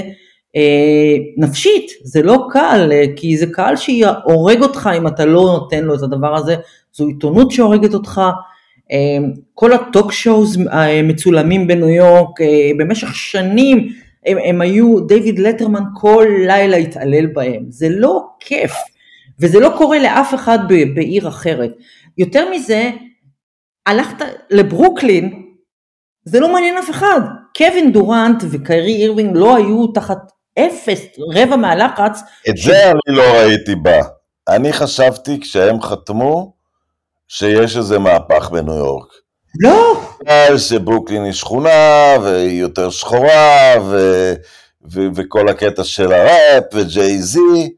אה, 0.56 1.16
נפשית, 1.36 1.90
זה 2.02 2.22
לא 2.22 2.46
קל, 2.50 2.88
אה, 2.92 3.04
כי 3.16 3.36
זה 3.36 3.46
קהל 3.52 3.76
שהורג 3.76 4.62
אותך 4.62 4.90
אם 4.96 5.06
אתה 5.06 5.24
לא 5.24 5.40
נותן 5.42 5.84
לו 5.84 5.94
את 5.94 6.02
הדבר 6.02 6.34
הזה, 6.34 6.56
זו 6.92 7.06
עיתונות 7.06 7.50
שהורגת 7.50 7.94
אותך, 7.94 8.20
אה, 8.92 9.18
כל 9.54 9.72
הטוק 9.72 10.12
שואוז 10.12 10.58
אה, 10.72 11.02
מצולמים 11.02 11.66
בניו 11.66 11.88
יורק, 11.88 12.40
אה, 12.40 12.70
במשך 12.78 13.14
שנים 13.14 13.88
הם, 14.26 14.38
הם 14.44 14.60
היו, 14.60 15.00
דיוויד 15.00 15.38
לטרמן 15.38 15.82
כל 15.94 16.26
לילה 16.46 16.76
התעלל 16.76 17.26
בהם, 17.26 17.64
זה 17.68 17.88
לא 17.90 18.24
כיף. 18.40 18.72
וזה 19.40 19.60
לא 19.60 19.74
קורה 19.78 19.98
לאף 19.98 20.34
אחד 20.34 20.58
בעיר 20.94 21.28
אחרת. 21.28 21.70
יותר 22.18 22.50
מזה, 22.50 22.90
הלכת 23.86 24.24
לברוקלין, 24.50 25.42
זה 26.24 26.40
לא 26.40 26.52
מעניין 26.52 26.78
אף 26.78 26.90
אחד. 26.90 27.20
קווין 27.56 27.92
דורנט 27.92 28.44
וקיירי 28.50 28.96
אירווינג 28.96 29.36
לא 29.36 29.56
היו 29.56 29.86
תחת 29.86 30.18
אפס, 30.58 31.00
רבע 31.34 31.56
מהלחץ. 31.56 32.20
את 32.48 32.58
ש... 32.58 32.64
זה 32.64 32.90
אני 32.90 33.16
לא 33.16 33.22
ראיתי 33.22 33.74
בא. 33.74 34.00
אני 34.48 34.72
חשבתי 34.72 35.40
כשהם 35.40 35.82
חתמו, 35.82 36.54
שיש 37.28 37.76
איזה 37.76 37.98
מהפך 37.98 38.50
בניו 38.50 38.74
יורק. 38.74 39.06
לא, 39.60 40.00
בגלל 40.22 40.58
שברוקלין 40.58 41.24
היא 41.24 41.32
שכונה, 41.32 42.16
והיא 42.22 42.60
יותר 42.60 42.90
שחורה, 42.90 43.74
ו... 43.90 43.98
ו... 44.92 45.00
וכל 45.14 45.48
הקטע 45.48 45.84
של 45.84 46.12
הראפ, 46.12 46.64
וג'יי 46.74 47.18
זי, 47.18 47.74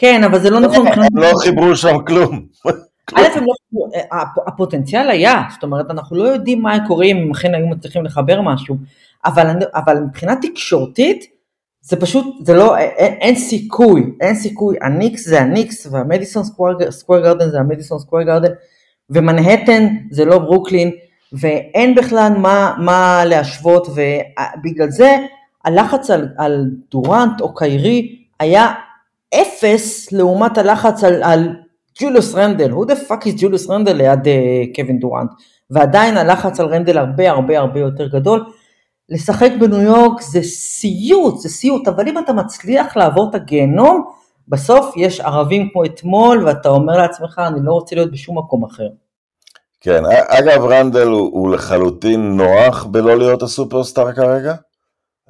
כן, 0.00 0.24
אבל 0.24 0.38
זה 0.38 0.50
לא 0.50 0.60
נכון. 0.60 0.86
הם 1.12 1.16
לא 1.16 1.30
חיברו 1.42 1.76
שם 1.76 1.96
כלום. 2.06 2.46
א', 3.14 3.22
לא, 3.36 3.86
הפ- 4.12 4.48
הפוטנציאל 4.48 5.10
היה, 5.10 5.42
זאת 5.54 5.62
אומרת, 5.62 5.90
אנחנו 5.90 6.16
לא 6.16 6.24
יודעים 6.24 6.62
מה 6.62 6.86
קורה 6.86 7.04
אם 7.04 7.16
הם 7.16 7.30
אכן 7.30 7.54
היו 7.54 7.66
מצליחים 7.66 8.04
לחבר 8.04 8.40
משהו, 8.40 8.76
אבל, 9.24 9.98
מבחינה 10.06 10.34
תקשורתית, 10.42 11.24
זה 11.80 12.00
פשוט, 12.00 12.46
זה 12.46 12.54
לא, 12.54 12.76
אין, 12.76 13.12
אין 13.12 13.34
סיכוי, 13.34 14.12
אין 14.20 14.34
סיכוי, 14.34 14.76
הניקס 14.82 15.28
זה 15.28 15.40
הניקס, 15.40 15.86
והמדיסון 15.90 16.42
סקוויר 16.90 17.22
גרדן 17.22 17.50
זה 17.50 17.60
המדיסון 17.60 17.98
סקוויר 17.98 18.22
גרדן, 18.26 18.50
ומנהטן 19.10 19.86
זה 20.10 20.24
לא 20.24 20.38
ברוקלין, 20.38 20.90
ואין 21.32 21.94
בכלל 21.94 22.32
מה, 22.38 22.74
מה 22.78 23.24
להשוות, 23.26 23.86
ובגלל 23.86 24.90
זה 24.90 25.16
הלחץ 25.64 26.10
על, 26.10 26.28
על 26.38 26.70
דורנט 26.90 27.40
או 27.40 27.54
קיירי 27.54 28.16
היה 28.40 28.72
אפס 29.34 30.12
לעומת 30.12 30.58
הלחץ 30.58 31.04
על, 31.04 31.22
על 31.22 31.48
ג'וליוס 32.00 32.34
רנדל, 32.34 32.72
who 32.72 32.86
the 32.86 33.08
fuck 33.08 33.24
is 33.26 33.32
ג'וליוס 33.40 33.70
רנדל 33.70 33.92
ליד 33.92 34.24
uh, 34.24 34.76
קווין 34.76 34.98
דורנט, 34.98 35.30
ועדיין 35.70 36.16
הלחץ 36.16 36.60
על 36.60 36.66
רנדל 36.66 36.98
הרבה 36.98 37.30
הרבה 37.30 37.58
הרבה 37.58 37.80
יותר 37.80 38.06
גדול. 38.06 38.44
לשחק 39.08 39.50
בניו 39.60 39.80
יורק 39.82 40.20
זה 40.20 40.42
סיוט, 40.42 41.38
זה 41.38 41.48
סיוט, 41.48 41.88
אבל 41.88 42.08
אם 42.08 42.18
אתה 42.18 42.32
מצליח 42.32 42.96
לעבור 42.96 43.30
את 43.30 43.34
הגיהנום, 43.34 44.04
בסוף 44.48 44.96
יש 44.96 45.20
ערבים 45.20 45.68
כמו 45.72 45.84
אתמול, 45.84 46.44
ואתה 46.46 46.68
אומר 46.68 46.96
לעצמך, 46.96 47.40
אני 47.46 47.60
לא 47.62 47.72
רוצה 47.72 47.94
להיות 47.96 48.10
בשום 48.12 48.38
מקום 48.38 48.64
אחר. 48.64 48.88
כן, 49.80 50.02
אגב, 50.28 50.64
רנדל 50.64 51.06
הוא, 51.06 51.30
הוא 51.32 51.50
לחלוטין 51.54 52.36
נוח 52.36 52.84
בלא 52.84 53.18
להיות 53.18 53.42
הסופרסטאר 53.42 54.12
כרגע. 54.12 54.54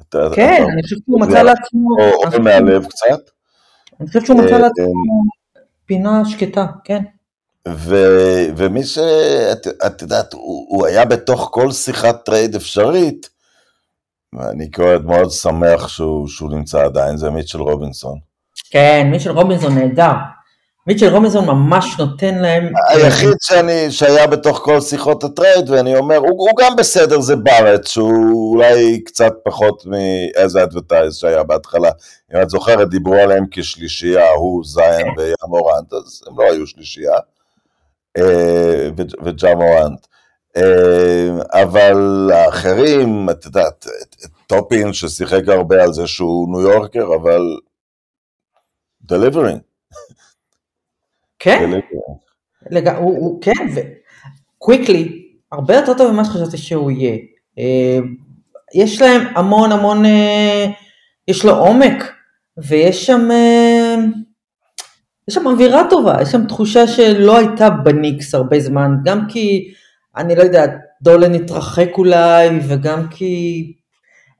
אתה, 0.01 0.19
כן, 0.35 0.63
אתה, 0.63 0.73
אני 0.73 0.83
חושבת 0.83 0.99
שהוא 1.07 1.21
מצא 1.21 1.43
לעצמו, 1.43 1.89
או, 2.01 2.15
או 2.15 2.27
חושבת- 2.27 2.41
מהלב 2.41 2.85
קצת. 2.87 3.21
אני 4.01 4.09
חושבת 4.09 4.27
שהוא 4.27 4.39
מצא 4.39 4.55
אה, 4.55 4.59
לעצמו 4.59 4.93
פינה 5.87 6.23
שקטה, 6.25 6.67
כן. 6.85 7.03
ו, 7.69 7.97
ומי 8.57 8.85
ש... 8.85 8.99
את, 9.87 10.03
יודעת, 10.03 10.33
הוא, 10.33 10.67
הוא 10.69 10.87
היה 10.87 11.05
בתוך 11.05 11.49
כל 11.53 11.73
שיחת 11.73 12.25
טרייד 12.25 12.55
אפשרית, 12.55 13.29
ואני 14.33 14.71
כאוהד 14.71 15.05
מאוד 15.05 15.31
שמח 15.31 15.89
שהוא, 15.89 16.29
שהוא 16.29 16.51
נמצא 16.51 16.85
עדיין, 16.85 17.17
זה 17.17 17.31
מיטשל 17.31 17.61
רובינסון. 17.61 18.19
כן, 18.71 19.09
מיטשל 19.11 19.31
רובינסון 19.31 19.75
נהדר. 19.79 20.13
מיטשל 20.87 21.09
רובינסון 21.09 21.47
ממש 21.47 21.99
נותן 21.99 22.35
להם... 22.39 22.73
היחיד 22.89 23.35
שאני, 23.41 23.91
שהיה 23.91 24.27
בתוך 24.27 24.59
כל 24.59 24.81
שיחות 24.81 25.25
הטרייד, 25.25 25.71
ואני 25.71 25.97
אומר, 25.97 26.17
הוא, 26.17 26.29
הוא 26.29 26.51
גם 26.59 26.77
בסדר, 26.77 27.21
זה 27.21 27.37
בארט, 27.37 27.87
שהוא 27.87 28.57
אולי 28.57 29.01
קצת 29.05 29.33
פחות 29.45 29.87
מ 29.87 30.12
as 30.12 30.63
advertised 30.63 31.17
שהיה 31.17 31.43
בהתחלה. 31.43 31.91
אם 32.35 32.43
את 32.43 32.51
זוכרת, 32.51 32.89
דיברו 32.89 33.15
עליהם 33.15 33.45
כשלישייה, 33.51 34.31
הוא, 34.31 34.65
זיין 34.65 35.07
ויאמורנט, 35.17 35.93
אז 35.93 36.23
הם 36.27 36.41
לא 36.41 36.45
היו 36.53 36.67
שלישייה, 36.67 37.17
אה, 38.17 38.89
ו- 38.97 39.25
וג'ה 39.25 39.55
מורנט. 39.55 40.07
אה, 40.57 41.63
אבל 41.63 42.31
האחרים, 42.35 43.31
את 43.31 43.45
יודעת, 43.45 43.87
טופין 44.47 44.93
ששיחק 44.93 45.49
הרבה 45.49 45.83
על 45.83 45.93
זה 45.93 46.07
שהוא 46.07 46.49
ניו 46.49 46.61
יורקר, 46.61 47.05
אבל 47.23 47.41
delivering. 49.13 49.70
כן. 51.41 51.71
לג... 52.71 52.89
הוא, 52.89 53.19
הוא, 53.19 53.43
כן, 53.43 53.67
וקוויקלי, 54.59 55.23
הרבה 55.53 55.77
יותר 55.77 55.95
טוב 55.95 56.13
ממה 56.13 56.25
שחשבתי 56.25 56.57
שהוא 56.57 56.91
יהיה. 56.91 57.17
אה, 57.59 57.99
יש 58.75 59.03
להם 59.03 59.27
המון 59.37 59.73
המון, 59.73 60.05
אה, 60.05 60.67
יש 61.29 61.45
לו 61.45 61.57
עומק, 61.57 62.13
ויש 62.57 63.07
שם, 63.07 63.31
אה, 63.31 63.95
יש 65.29 65.35
שם 65.35 65.47
אווירה 65.47 65.83
טובה, 65.91 66.23
יש 66.23 66.29
שם 66.29 66.47
תחושה 66.47 66.87
שלא 66.87 67.39
הייתה 67.39 67.71
בניקס 67.71 68.35
הרבה 68.35 68.61
זמן, 68.61 68.91
גם 69.05 69.29
כי, 69.29 69.73
אני 70.17 70.37
לא 70.37 70.43
יודעת, 70.43 70.71
דולן 71.03 71.35
התרחק 71.35 71.89
אולי, 71.99 72.49
וגם 72.69 73.09
כי, 73.09 73.73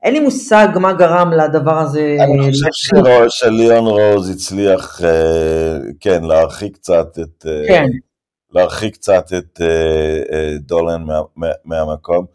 אין 0.03 0.13
לי 0.13 0.19
מושג 0.19 0.67
מה 0.75 0.93
גרם 0.93 1.31
לדבר 1.33 1.77
הזה. 1.79 2.17
אני 2.19 2.51
חושב 2.51 2.65
שרו- 2.71 3.29
שליאון 3.29 3.87
רוז 3.87 4.29
הצליח, 4.29 5.01
אה, 5.03 5.77
כן, 5.99 6.23
להרחיק 6.23 6.73
קצת 6.73 7.19
את, 7.21 7.45
אה, 7.49 7.63
כן, 7.67 7.85
להרחיק 8.51 8.93
קצת 8.93 9.25
את 9.37 9.61
אה, 9.61 9.67
אה, 10.37 10.53
דולן 10.59 11.01
מה- 11.03 11.21
מה- 11.35 11.47
מהמקום. 11.65 12.25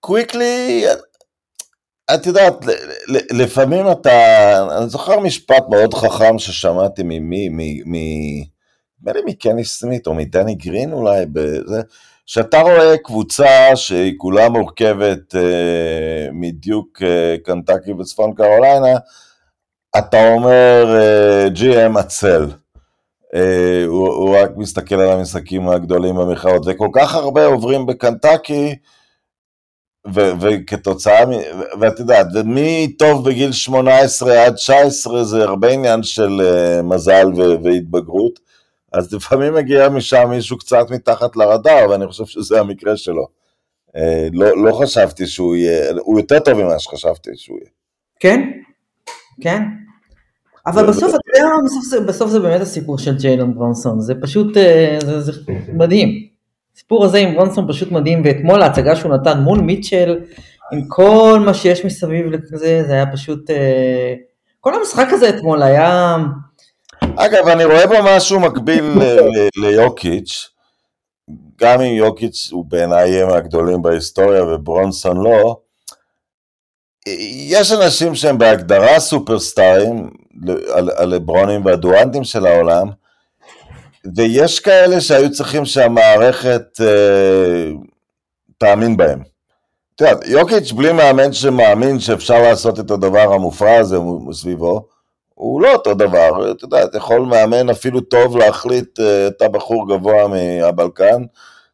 קוויקלי, 0.00 0.84
את 2.14 2.26
יודעת, 2.26 2.66
ל- 2.66 2.70
ל- 3.16 3.42
לפעמים 3.42 3.90
אתה, 3.90 4.12
אני 4.78 4.88
זוכר 4.88 5.18
משפט 5.20 5.64
מאוד 5.70 5.94
חכם 5.94 6.38
ששמעתי 6.38 7.02
ממי, 7.04 7.48
נדמה 9.00 9.12
לי 9.12 9.20
מקני 9.26 9.64
סמית 9.64 10.06
או 10.06 10.14
מדני 10.14 10.54
גרין 10.54 10.92
אולי, 10.92 11.26
בזה, 11.32 11.82
שאתה 12.32 12.60
רואה 12.60 12.98
קבוצה 12.98 13.76
שהיא 13.76 14.14
כולה 14.16 14.48
מורכבת 14.48 15.34
אה, 15.34 16.28
מדיוק, 16.32 17.02
אה, 17.02 17.36
קנטקי 17.44 17.92
וצפון 17.92 18.34
קרוליינה, 18.34 18.98
אתה 19.98 20.32
אומר 20.32 20.94
אה, 20.96 21.46
GM 21.54 21.98
עצל. 21.98 22.50
אה, 23.34 23.84
הוא, 23.86 24.08
הוא 24.08 24.36
רק 24.38 24.50
מסתכל 24.56 24.94
על 24.94 25.18
המשחקים 25.18 25.68
הגדולים 25.68 26.16
במכללות, 26.16 26.62
וכל 26.66 26.88
כך 26.94 27.14
הרבה 27.14 27.46
עוברים 27.46 27.86
בקנטקי, 27.86 28.74
ו- 30.14 30.32
וכתוצאה, 30.40 31.24
ואת 31.80 31.98
יודעת, 31.98 32.26
ומי 32.34 32.94
טוב 32.98 33.28
בגיל 33.28 33.52
18 33.52 34.44
עד 34.44 34.54
19 34.54 35.24
זה 35.24 35.42
הרבה 35.42 35.68
עניין 35.68 36.02
של 36.02 36.40
uh, 36.40 36.82
מזל 36.82 37.26
ו- 37.36 37.64
והתבגרות, 37.64 38.40
אז 38.92 39.14
לפעמים 39.14 39.54
מגיע 39.54 39.88
משם 39.88 40.30
מישהו 40.30 40.58
קצת 40.58 40.86
מתחת 40.90 41.36
לרדאר, 41.36 41.90
ואני 41.90 42.06
חושב 42.06 42.26
שזה 42.26 42.60
המקרה 42.60 42.96
שלו. 42.96 43.26
Uh, 43.88 44.00
לא, 44.32 44.64
לא 44.64 44.72
חשבתי 44.72 45.26
שהוא 45.26 45.56
יהיה, 45.56 45.92
הוא 46.00 46.18
יותר 46.20 46.38
טוב 46.38 46.54
ממה 46.54 46.78
שחשבתי 46.78 47.30
שהוא 47.36 47.58
יהיה. 47.58 47.70
כן, 48.20 48.50
כן. 49.40 49.62
אבל 50.66 50.86
בסוף, 50.86 51.08
אתה 51.14 51.38
יודע? 51.38 51.48
בסוף 51.64 51.84
זה- 51.84 52.00
בסוף 52.00 52.30
זה 52.30 52.40
באמת 52.40 52.60
הסיפור 52.60 52.98
של 52.98 53.16
ג'יילון 53.18 53.54
ברונסון, 53.54 54.00
זה 54.00 54.14
פשוט, 54.22 54.56
אה, 54.56 54.98
זה, 55.00 55.20
זה 55.20 55.32
מדהים. 55.72 56.08
הסיפור 56.76 57.04
הזה 57.04 57.18
עם 57.18 57.34
ברונסון 57.34 57.68
פשוט 57.68 57.92
מדהים, 57.92 58.22
ואתמול 58.24 58.62
ההצגה 58.62 58.96
שהוא 58.96 59.14
נתן 59.14 59.38
מול 59.40 59.60
מיטשל, 59.60 60.20
עם 60.72 60.80
כל 60.88 61.42
מה 61.46 61.54
שיש 61.54 61.84
מסביב 61.84 62.26
לזה, 62.26 62.82
זה 62.86 62.92
היה 62.92 63.06
פשוט, 63.12 63.50
אה, 63.50 64.14
כל 64.60 64.74
המשחק 64.74 65.06
הזה 65.10 65.28
אתמול 65.28 65.62
היה, 65.62 66.16
אגב, 67.16 67.48
אני 67.48 67.64
רואה 67.64 67.86
בו 67.86 67.94
משהו 68.04 68.40
מקביל 68.40 68.84
ליוקיץ', 69.56 70.48
גם 71.60 71.80
אם 71.80 71.94
יוקיץ' 71.94 72.48
הוא 72.52 72.64
בעיניי 72.64 73.24
מהגדולים 73.24 73.82
בהיסטוריה 73.82 74.44
וברונסון 74.44 75.16
לא, 75.16 75.56
יש 77.48 77.72
אנשים 77.72 78.14
שהם 78.14 78.38
בהגדרה 78.38 79.00
סופרסטארים, 79.00 80.10
הלברונים 80.96 81.64
והדואנטים 81.64 82.24
של 82.24 82.46
העולם, 82.46 82.90
ויש 84.16 84.60
כאלה 84.60 85.00
שהיו 85.00 85.32
צריכים 85.32 85.64
שהמערכת 85.64 86.80
אה, 86.80 87.70
תאמין 88.58 88.96
בהם. 88.96 89.22
יוקיץ' 90.26 90.72
בלי 90.72 90.92
מאמן 90.92 91.32
שמאמין 91.32 92.00
שאפשר 92.00 92.42
לעשות 92.42 92.80
את 92.80 92.90
הדבר 92.90 93.32
המופרע 93.32 93.76
הזה 93.76 93.98
מסביבו, 94.00 94.91
הוא 95.42 95.62
לא 95.62 95.72
אותו 95.72 95.94
דבר, 95.94 96.50
את 96.50 96.62
יודעת, 96.62 96.94
יכול 96.94 97.20
מאמן 97.20 97.70
אפילו 97.70 98.00
טוב 98.00 98.36
להחליט, 98.36 99.00
אה, 99.00 99.26
אתה 99.26 99.48
בחור 99.48 99.88
גבוה 99.88 100.28
מהבלקן, 100.28 101.22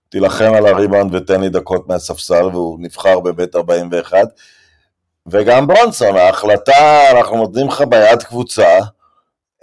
תילחם 0.09 0.53
על 0.55 0.67
הריבאונד 0.67 1.15
ותן 1.15 1.41
לי 1.41 1.49
דקות 1.49 1.89
מהספסל, 1.89 2.47
והוא 2.53 2.79
נבחר 2.81 3.21
בבית 3.21 3.57
41. 3.57 4.29
וגם 5.27 5.67
ברונסון, 5.67 6.17
ההחלטה, 6.17 7.11
אנחנו 7.11 7.37
נותנים 7.37 7.69
לך 7.69 7.81
ביד 7.81 8.23
קבוצה, 8.23 8.79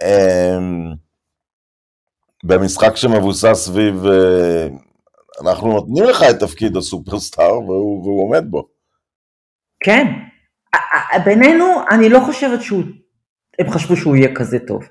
אמ, 0.02 0.92
במשחק 2.44 2.96
שמבוסס 2.96 3.52
סביב, 3.54 4.06
אה, 4.06 4.68
אנחנו 5.40 5.72
נותנים 5.72 6.04
לך 6.04 6.22
את 6.30 6.40
תפקיד 6.40 6.76
הסופרסטאר, 6.76 7.60
והוא, 7.60 8.02
והוא 8.02 8.24
עומד 8.24 8.44
בו. 8.50 8.68
כן. 9.84 10.06
בינינו, 11.24 11.64
אני 11.90 12.08
לא 12.08 12.20
חושבת 12.26 12.62
שהוא, 12.62 12.82
הם 13.58 13.70
חשבו 13.70 13.96
שהוא 13.96 14.16
יהיה 14.16 14.34
כזה 14.34 14.58
טוב. 14.58 14.88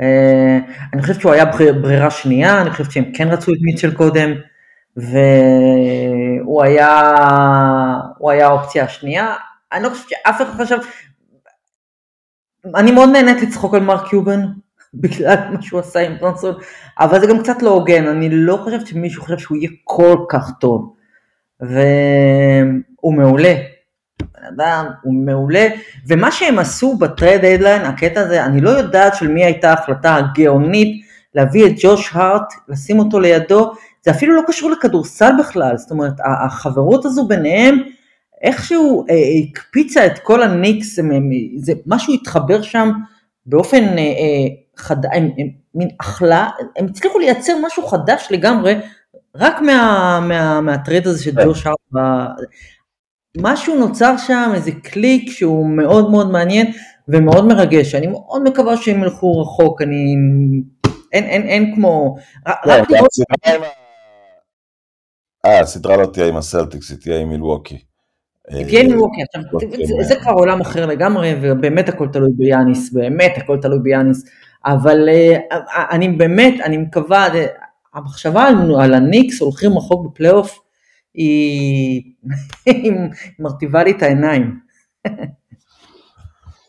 אה, 0.00 0.58
אני 0.92 1.02
חושבת 1.02 1.20
שהוא 1.20 1.32
היה 1.32 1.44
בריר- 1.44 1.82
ברירה 1.82 2.10
שנייה, 2.10 2.62
אני 2.62 2.70
חושבת 2.70 2.90
שהם 2.92 3.12
כן 3.14 3.28
רצו 3.28 3.52
את 3.52 3.58
מיטשל 3.62 3.94
קודם, 3.94 4.30
והוא 4.96 6.62
היה, 6.62 7.12
הוא 8.18 8.30
היה 8.30 8.46
האופציה 8.46 8.84
השנייה. 8.84 9.34
אני 9.72 9.82
לא 9.82 9.88
חושבת 9.88 10.08
שאף 10.08 10.42
אחד 10.42 10.62
חשב, 10.64 10.78
אני 12.74 12.92
מאוד 12.92 13.08
נהנית 13.08 13.42
לצחוק 13.42 13.74
על 13.74 13.80
מרק 13.82 14.08
קיובן, 14.08 14.40
בגלל 14.94 15.36
מה 15.52 15.62
שהוא 15.62 15.80
עשה 15.80 16.00
עם 16.00 16.16
טונסון, 16.18 16.54
אבל 16.98 17.20
זה 17.20 17.26
גם 17.26 17.42
קצת 17.42 17.62
לא 17.62 17.70
הוגן, 17.70 18.06
אני 18.06 18.28
לא 18.30 18.60
חושבת 18.64 18.86
שמישהו 18.86 19.22
חושב 19.22 19.38
שהוא 19.38 19.56
יהיה 19.58 19.70
כל 19.84 20.16
כך 20.28 20.50
טוב. 20.60 20.94
והוא 21.60 23.14
מעולה. 23.16 23.54
אדם, 24.48 24.86
הוא 25.02 25.14
מעולה, 25.14 25.68
ומה 26.06 26.30
שהם 26.32 26.58
עשו 26.58 26.96
בטרד 26.96 27.38
דדליין, 27.42 27.82
הקטע 27.82 28.20
הזה, 28.20 28.44
אני 28.44 28.60
לא 28.60 28.70
יודעת 28.70 29.14
של 29.14 29.28
מי 29.28 29.44
הייתה 29.44 29.70
ההחלטה 29.70 30.16
הגאונית 30.16 31.04
להביא 31.34 31.66
את 31.66 31.72
ג'וש 31.80 32.10
הארט, 32.12 32.52
לשים 32.68 32.98
אותו 32.98 33.20
לידו, 33.20 33.72
זה 34.04 34.10
אפילו 34.10 34.36
לא 34.36 34.42
קשור 34.46 34.70
לכדורסל 34.70 35.32
בכלל, 35.38 35.76
זאת 35.76 35.90
אומרת, 35.90 36.14
החברות 36.46 37.04
הזו 37.04 37.26
ביניהם, 37.26 37.78
איכשהו 38.42 39.04
אה, 39.10 39.14
הקפיצה 39.50 40.06
את 40.06 40.18
כל 40.18 40.42
הניקס, 40.42 40.98
הם, 40.98 41.10
הם, 41.10 41.30
זה, 41.56 41.72
משהו 41.86 42.14
התחבר 42.14 42.62
שם 42.62 42.90
באופן 43.46 43.84
אה, 43.84 43.98
אה, 43.98 44.46
חד... 44.76 45.06
הם, 45.06 45.30
הם, 45.38 45.48
מין 45.74 45.88
אחלה, 46.00 46.48
הם 46.76 46.86
הצליחו 46.86 47.18
לייצר 47.18 47.52
משהו 47.66 47.86
חדש 47.86 48.28
לגמרי, 48.30 48.74
רק 49.36 49.60
מה, 49.60 50.20
מה, 50.28 50.60
מהטרד 50.60 51.06
הזה 51.06 51.24
של 51.24 51.44
ג'וש 51.44 51.66
הארט. 51.66 51.78
משהו 53.36 53.78
נוצר 53.78 54.16
שם, 54.16 54.50
איזה 54.54 54.70
קליק 54.82 55.30
שהוא 55.30 55.66
מאוד 55.66 56.10
מאוד 56.10 56.30
מעניין 56.30 56.72
ומאוד 57.08 57.44
מרגש. 57.44 57.94
אני 57.94 58.06
מאוד 58.06 58.42
מקווה 58.42 58.76
שהם 58.76 59.02
ילכו 59.02 59.40
רחוק, 59.40 59.82
אני... 59.82 60.16
אין, 61.12 61.24
אין, 61.24 61.42
אין 61.42 61.74
כמו... 61.74 62.16
לראות... 62.66 63.10
אה, 65.46 65.60
הסדרה 65.60 65.96
לא 65.96 66.06
תהיה 66.06 66.28
עם 66.28 66.36
הסלטיקס, 66.36 66.90
היא 66.90 66.98
תהיה 66.98 67.20
עם 67.20 67.28
מילווקי. 67.28 67.78
תהיה 68.46 68.80
עם 68.80 68.86
מילווקי, 68.86 69.22
עכשיו, 69.22 69.58
זה 70.02 70.16
כבר 70.16 70.32
עולם 70.32 70.60
אחר 70.60 70.86
לגמרי, 70.86 71.34
ובאמת 71.42 71.88
הכל 71.88 72.08
תלוי 72.12 72.30
ביאניס, 72.36 72.92
באמת 72.92 73.32
הכל 73.36 73.58
תלוי 73.62 73.78
ביאניס, 73.82 74.24
אבל 74.64 75.08
אני 75.90 76.08
באמת, 76.08 76.54
אני 76.64 76.76
מקווה, 76.76 77.26
המחשבה 77.94 78.48
על 78.80 78.94
הניקס 78.94 79.40
הולכים 79.40 79.78
רחוק 79.78 80.06
בפלייאוף, 80.06 80.58
היא 82.66 82.92
מרטיבה 83.38 83.84
לי 83.84 83.90
את 83.90 84.02
העיניים. 84.02 84.60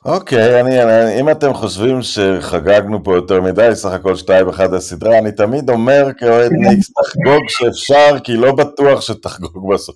אוקיי, 0.10 0.62
אני, 0.62 0.84
אני, 0.84 1.20
אם 1.20 1.30
אתם 1.30 1.53
חושבים 1.53 2.01
שחגגנו 2.01 3.03
פה 3.03 3.16
יותר 3.16 3.41
מדי, 3.41 3.70
סך 3.74 3.89
הכל 3.91 4.16
שתיים 4.16 4.49
אחד 4.49 4.74
הסדרה, 4.74 5.18
אני 5.18 5.32
תמיד 5.32 5.70
אומר 5.70 6.10
כאוהד 6.18 6.51
ניקס, 6.51 6.91
תחגוג 6.91 7.45
כשאפשר, 7.47 8.20
כי 8.24 8.34
לא 8.34 8.51
בטוח 8.55 9.01
שתחגוג 9.01 9.74
בסוף. 9.74 9.95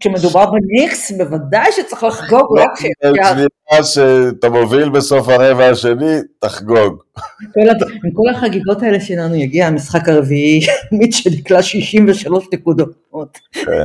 כשמדובר 0.00 0.44
בניקס, 0.50 1.12
בוודאי 1.12 1.72
שצריך 1.72 2.02
לחגוג 2.04 2.58
רק 2.58 2.70
כשאפשר. 2.76 3.44
שאתה 3.84 4.48
מוביל 4.48 4.88
בסוף 4.88 5.28
הרבע 5.28 5.68
השני, 5.68 6.16
תחגוג. 6.38 7.02
עם 8.04 8.10
כל 8.12 8.28
החגיגות 8.34 8.82
האלה 8.82 9.00
שלנו 9.00 9.34
יגיע 9.34 9.66
המשחק 9.66 10.08
הרביעי, 10.08 10.60
מיטשל 10.92 11.34
יקלע 11.34 11.62
63 11.62 12.44
נקודות. 12.52 13.38
כן, 13.52 13.84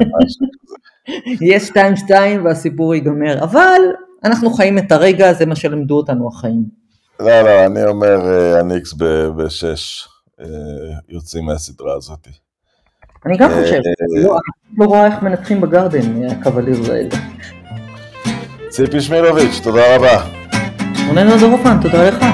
יש 1.42 1.70
2-2 1.70 2.12
והסיפור 2.44 2.96
ייגמר, 2.96 3.44
אבל 3.44 3.82
אנחנו 4.24 4.54
חיים 4.54 4.78
את 4.78 4.92
הרגע, 4.92 5.34
זה 5.34 5.46
מה 5.46 5.56
שלימדו 5.56 5.98
אותנו 5.98 6.28
החיים. 6.28 6.64
לא, 7.20 7.42
לא, 7.42 7.66
אני 7.66 7.86
אומר 7.86 8.20
הניקס 8.60 8.94
בשש 9.38 10.08
יוצאים 11.10 11.46
מהסדרה 11.46 11.94
הזאת. 11.96 12.28
אני 13.26 13.38
גם 13.38 13.50
חושב, 13.50 13.80
לא, 14.24 14.38
לא 14.78 14.86
רואה 14.86 15.06
איך 15.06 15.22
מנתחים 15.22 15.62
בגרדן, 15.62 16.24
הקווליר 16.24 16.92
האלה. 16.92 17.16
ציפי 18.70 19.02
שמילוביץ', 19.02 19.60
תודה 19.64 19.96
רבה. 19.96 20.24
רונן 21.08 21.40
דורופן, 21.40 21.82
תודה 21.82 22.10
לך. 22.10 22.26